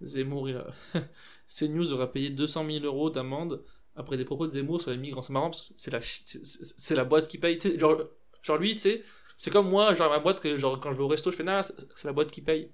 Zemmour, 0.05 0.49
il 0.49 0.57
a... 0.57 0.67
CNews 1.47 1.91
aura 1.93 2.11
payé 2.11 2.29
200 2.29 2.63
000 2.63 2.85
euros 2.85 3.09
d'amende 3.09 3.63
après 3.95 4.17
des 4.17 4.25
propos 4.25 4.47
de 4.47 4.51
Zemmour 4.53 4.81
sur 4.81 4.91
les 4.91 4.97
migrants. 4.97 5.21
C'est 5.21 5.33
marrant 5.33 5.51
c'est 5.53 5.91
la, 5.91 5.99
c'est- 6.01 6.95
la 6.95 7.03
boîte 7.05 7.27
qui 7.27 7.37
paye. 7.37 7.59
Genre, 7.77 8.01
genre 8.43 8.57
lui, 8.57 8.73
tu 8.75 8.79
sais, 8.81 9.03
c'est 9.37 9.51
comme 9.51 9.69
moi, 9.69 9.93
genre 9.95 10.09
ma 10.09 10.19
boîte, 10.19 10.45
genre 10.57 10.79
quand 10.79 10.91
je 10.91 10.97
vais 10.97 11.03
au 11.03 11.07
resto, 11.07 11.31
je 11.31 11.37
fais, 11.37 11.43
nah, 11.43 11.63
c'est 11.63 12.05
la 12.07 12.13
boîte 12.13 12.31
qui 12.31 12.41
paye. 12.41 12.71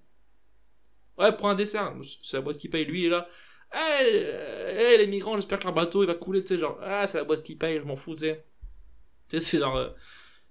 Ouais, 1.18 1.32
prends 1.36 1.50
un 1.50 1.56
dessert, 1.56 1.94
c'est 2.24 2.38
la 2.38 2.42
boîte 2.42 2.58
qui 2.58 2.70
paye. 2.70 2.86
Lui, 2.86 3.02
il 3.04 3.06
est 3.08 3.10
là. 3.10 3.28
Hey, 3.74 4.16
hey, 4.16 4.98
les 5.00 5.08
migrants, 5.08 5.36
j'espère 5.36 5.60
que 5.60 5.64
leur 5.66 5.74
bateau 5.74 6.04
il 6.04 6.08
va 6.08 6.14
couler, 6.16 6.42
tu 6.44 6.50
sais, 6.56 6.58
genre, 6.60 6.78
ah, 6.82 7.06
c'est 7.08 7.18
la 7.18 7.24
boîte 7.24 7.44
qui 7.44 7.56
paye, 7.56 7.80
je 7.80 7.84
m'en 7.84 7.96
fous, 7.96 8.14
tu 8.14 8.22
sais. 8.22 8.46
Tu 9.30 9.40
sais, 9.40 9.46
c'est 9.46 9.60
genre, 9.60 9.78
euh, 9.78 9.90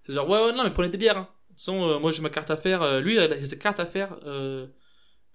c'est 0.05 0.15
genre, 0.15 0.29
ouais, 0.29 0.45
ouais, 0.47 0.53
non, 0.55 0.65
mais 0.65 0.73
prenez 0.73 0.91
des 0.91 0.99
bières, 0.99 1.19
hein. 1.19 1.29
De 1.51 1.55
toute 1.55 1.59
façon, 1.61 1.89
euh, 1.91 1.99
moi 2.01 2.13
j'ai 2.13 2.23
ma 2.23 2.31
carte 2.31 2.51
à 2.51 2.57
faire, 2.59 2.83
euh, 2.83 3.01
lui, 3.01 3.15
il 3.17 3.21
a 3.21 3.47
sa 3.47 3.57
carte 3.57 3.81
à 3.81 3.87
faire, 3.87 4.19
euh, 4.27 4.67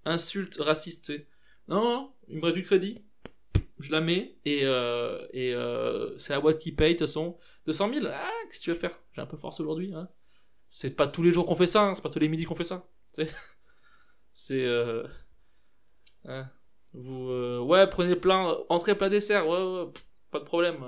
insulte 0.06 0.58
raciste. 0.58 1.14
Non, 1.68 1.82
non, 1.82 2.14
il 2.28 2.38
me 2.38 2.46
reste 2.46 2.58
du 2.58 2.64
crédit, 2.64 3.04
je 3.80 3.92
la 3.92 4.02
mets, 4.02 4.38
et, 4.46 4.62
euh, 4.64 5.26
euh, 5.36 6.18
c'est 6.18 6.34
la 6.34 6.40
boîte 6.40 6.58
qui 6.60 6.72
paye, 6.72 6.94
de 6.94 7.00
toute 7.00 7.08
façon. 7.08 7.38
200 7.66 7.94
000, 7.94 8.08
ah, 8.10 8.30
qu'est-ce 8.48 8.60
que 8.60 8.64
tu 8.66 8.70
veux 8.72 8.78
faire? 8.80 9.00
J'ai 9.14 9.22
un 9.22 9.26
peu 9.26 9.38
force 9.38 9.60
aujourd'hui, 9.60 9.94
hein. 9.94 10.10
C'est 10.70 10.96
pas 10.96 11.08
tous 11.08 11.22
les 11.24 11.34
jours 11.34 11.46
qu'on 11.46 11.56
fait 11.56 11.68
ça, 11.68 11.84
hein, 11.84 11.96
c'est 11.96 12.02
pas 12.02 12.10
tous 12.10 12.20
les 12.20 12.30
midis 12.30 12.46
qu'on 12.46 12.56
fait 12.56 12.64
ça. 12.64 12.88
C'est, 14.34 14.66
euh, 14.66 15.06
hein. 16.26 16.50
Vous, 16.94 17.30
euh, 17.30 17.60
ouais, 17.60 17.88
prenez 17.88 18.16
plein, 18.16 18.58
entrée, 18.70 18.98
plat, 18.98 19.10
dessert, 19.10 19.48
ouais, 19.48 19.58
ouais, 19.58 19.92
pas 20.32 20.40
de 20.40 20.46
problème. 20.46 20.84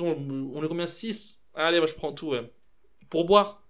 On 0.00 0.62
est 0.64 0.68
combien? 0.68 0.86
6 0.86 1.40
Allez, 1.54 1.78
moi 1.78 1.86
je 1.86 1.94
prends 1.94 2.12
tout, 2.12 2.28
ouais. 2.28 2.52
Pour 3.10 3.24
boire. 3.24 3.66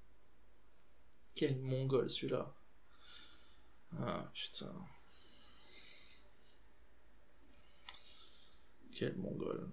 Quel 1.35 1.57
mongol 1.59 2.11
celui-là. 2.11 2.55
Ah, 3.97 4.31
putain. 4.33 4.87
Quel 8.93 9.17
mongol. 9.17 9.71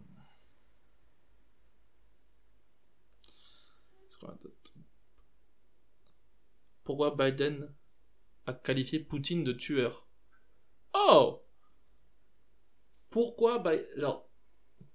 Pourquoi 6.85 7.11
Biden 7.15 7.73
a 8.45 8.53
qualifié 8.53 8.99
Poutine 8.99 9.43
de 9.43 9.53
tueur? 9.53 10.05
Oh 10.93 11.41
Pourquoi 13.09 13.59
Biden... 13.59 13.85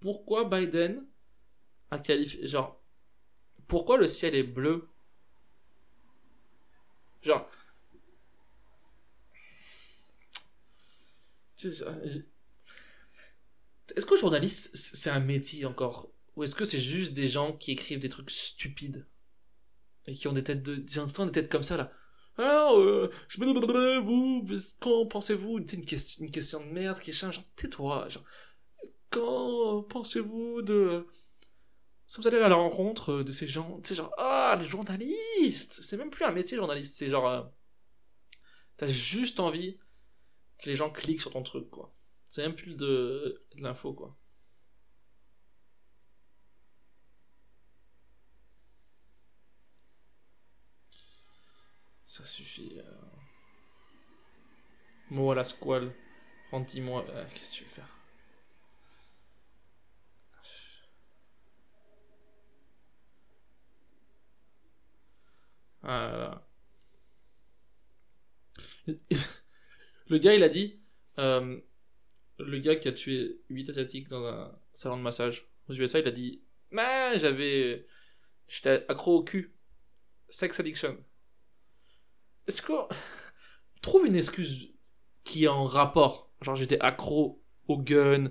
Pourquoi 0.00 0.44
Biden 0.44 1.06
a 1.90 1.98
qualifié... 1.98 2.46
Genre, 2.48 2.80
pourquoi 3.68 3.98
le 3.98 4.09
ciel 4.09 4.35
est 4.35 4.42
bleu? 4.44 4.88
Genre... 7.22 7.44
Tu 7.44 7.50
sais, 7.50 7.56
ça- 11.40 11.50
Est-ce 13.96 14.07
que 14.07 14.16
journaliste, 14.16 14.70
c'est 14.75 15.11
un 15.11 15.20
métier 15.20 15.64
encore? 15.66 16.11
Ou 16.37 16.44
est-ce 16.44 16.55
que 16.55 16.64
c'est 16.64 16.81
juste 16.81 17.12
des 17.12 17.29
gens 17.29 17.53
qui 17.53 17.73
écrivent 17.73 17.99
des 17.99 18.09
trucs 18.09 18.31
stupides? 18.31 19.07
Et 20.07 20.14
qui 20.14 20.29
ont 20.29 20.33
des 20.33 20.44
têtes 20.44 20.62
de... 20.62 20.83
J'entends 20.88 21.27
des 21.27 21.33
têtes 21.33 21.51
comme 21.51 21.62
ça, 21.62 21.77
là. 21.77 21.92
Alors, 22.38 22.79
euh, 22.79 23.11
je 23.29 23.38
vous, 23.99 24.46
quand 24.79 25.07
pensez-vous? 25.07 25.59
Une 25.59 25.85
question, 25.85 26.61
de 26.61 26.70
merde 26.70 26.99
qui 27.01 27.11
est 27.11 27.12
genre, 27.12 27.33
tais-toi, 27.57 28.09
genre, 28.09 28.25
quand 29.11 29.83
pensez-vous 29.83 30.62
de... 30.62 31.07
Si 32.07 32.20
vous 32.20 32.27
allez 32.27 32.38
à 32.38 32.49
la 32.49 32.55
rencontre 32.57 33.23
de 33.23 33.33
ces 33.33 33.46
gens, 33.46 33.81
tu 33.83 33.94
genre, 33.94 34.12
ah, 34.18 34.57
les 34.59 34.66
journalistes! 34.66 35.81
C'est 35.83 35.96
même 35.96 36.11
plus 36.11 36.25
un 36.25 36.33
métier, 36.33 36.57
journaliste, 36.57 36.94
c'est 36.96 37.09
genre... 37.09 37.29
euh, 37.29 37.42
T'as 38.77 38.88
juste 38.88 39.40
envie 39.40 39.79
que 40.61 40.68
les 40.70 40.77
gens 40.77 40.90
cliquent 40.90 41.20
sur 41.20 41.33
ton 41.33 41.42
truc, 41.42 41.70
quoi. 41.70 41.92
C'est 42.29 42.42
même 42.42 42.55
plus 42.55 42.77
de, 42.77 43.38
l'info, 43.57 43.92
quoi. 43.92 44.16
Ça 52.05 52.25
suffit. 52.25 52.79
Euh... 52.79 53.11
Mot 55.11 55.31
à 55.33 55.35
la 55.35 55.44
squale. 55.44 55.92
Rendis-moi. 56.51 57.05
euh, 57.11 57.25
Qu'est-ce 57.35 57.53
que 57.53 57.57
tu 57.59 57.64
veux 57.64 57.70
faire? 57.70 57.88
Ah 65.83 66.11
là. 66.16 66.46
Le 70.11 70.18
gars, 70.18 70.35
il 70.35 70.42
a 70.42 70.49
dit. 70.51 70.79
euh, 71.18 71.59
le 72.38 72.59
gars 72.61 72.77
qui 72.77 72.88
a 72.88 72.92
tué 72.92 73.40
8 73.51 73.70
asiatiques 73.70 74.09
dans 74.09 74.25
un 74.27 74.53
salon 74.75 74.96
de 74.99 75.03
massage 75.03 75.46
aux 75.68 75.75
USA, 75.75 76.01
il 76.01 76.09
a 76.09 76.12
dit 76.12 76.42
Mais 76.73 77.18
j'avais. 77.18 77.87
J'étais 78.49 78.85
accro 78.88 79.18
au 79.18 79.25
cul. 79.25 79.55
Sex 80.31 80.61
addiction. 80.61 80.99
Est-ce 82.46 82.62
qu'on 82.62 82.88
trouve 83.83 84.07
une 84.07 84.16
excuse 84.16 84.70
qui 85.25 85.44
est 85.44 85.49
en 85.49 85.64
rapport? 85.64 86.31
Genre, 86.42 86.57
j'étais 86.57 86.81
accro 86.81 87.42
au 87.68 87.79
gun, 87.79 88.31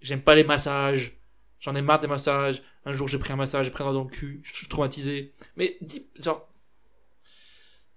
j'aime 0.00 0.22
pas 0.22 0.34
les 0.36 0.44
massages, 0.44 1.18
j'en 1.60 1.74
ai 1.76 1.82
marre 1.82 2.00
des 2.00 2.06
massages. 2.08 2.62
Un 2.86 2.94
jour, 2.94 3.08
j'ai 3.08 3.18
pris 3.18 3.32
un 3.32 3.36
massage, 3.36 3.66
j'ai 3.66 3.72
pris 3.72 3.84
un 3.84 3.92
dans 3.92 4.04
le 4.04 4.10
cul, 4.10 4.40
je 4.44 4.54
suis 4.54 4.68
traumatisé. 4.68 5.34
Mais 5.56 5.78
dis, 5.82 6.06
genre. 6.16 6.48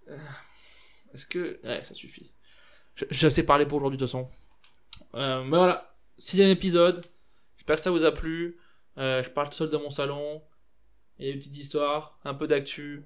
euh, 0.09 0.17
Est-ce 1.13 1.25
que. 1.25 1.59
Ouais, 1.63 1.83
ça 1.83 1.93
suffit. 1.93 2.31
Je, 2.97 3.05
je 3.09 3.29
sais 3.29 3.43
parler 3.43 3.65
pour 3.65 3.77
aujourd'hui, 3.77 3.97
de 3.97 4.05
toute 4.05 4.11
façon. 4.11 4.27
Euh, 5.15 5.43
mais 5.43 5.57
voilà, 5.57 5.95
sixième 6.17 6.49
épisode. 6.49 7.05
J'espère 7.57 7.75
que 7.77 7.81
ça 7.81 7.91
vous 7.91 8.05
a 8.05 8.11
plu. 8.11 8.57
Euh, 8.97 9.23
je 9.23 9.29
parle 9.29 9.49
tout 9.49 9.55
seul 9.55 9.69
dans 9.69 9.79
mon 9.79 9.91
salon. 9.91 10.41
Il 11.19 11.27
y 11.27 11.29
a 11.29 11.33
une 11.33 11.39
petite 11.39 11.57
histoire, 11.57 12.19
un 12.25 12.33
peu 12.33 12.47
d'actu. 12.47 13.05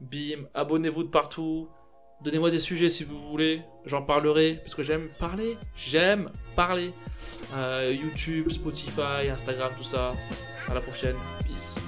Bim, 0.00 0.48
abonnez-vous 0.54 1.04
de 1.04 1.08
partout. 1.08 1.68
Donnez-moi 2.22 2.50
des 2.50 2.58
sujets 2.58 2.88
si 2.88 3.04
vous 3.04 3.18
voulez. 3.18 3.62
J'en 3.84 4.02
parlerai 4.02 4.56
parce 4.62 4.74
que 4.74 4.82
j'aime 4.82 5.08
parler. 5.18 5.56
J'aime 5.76 6.30
parler. 6.56 6.92
Euh, 7.54 7.92
YouTube, 7.92 8.50
Spotify, 8.50 9.28
Instagram, 9.30 9.72
tout 9.76 9.84
ça. 9.84 10.14
À 10.68 10.74
la 10.74 10.80
prochaine. 10.80 11.16
Peace. 11.46 11.78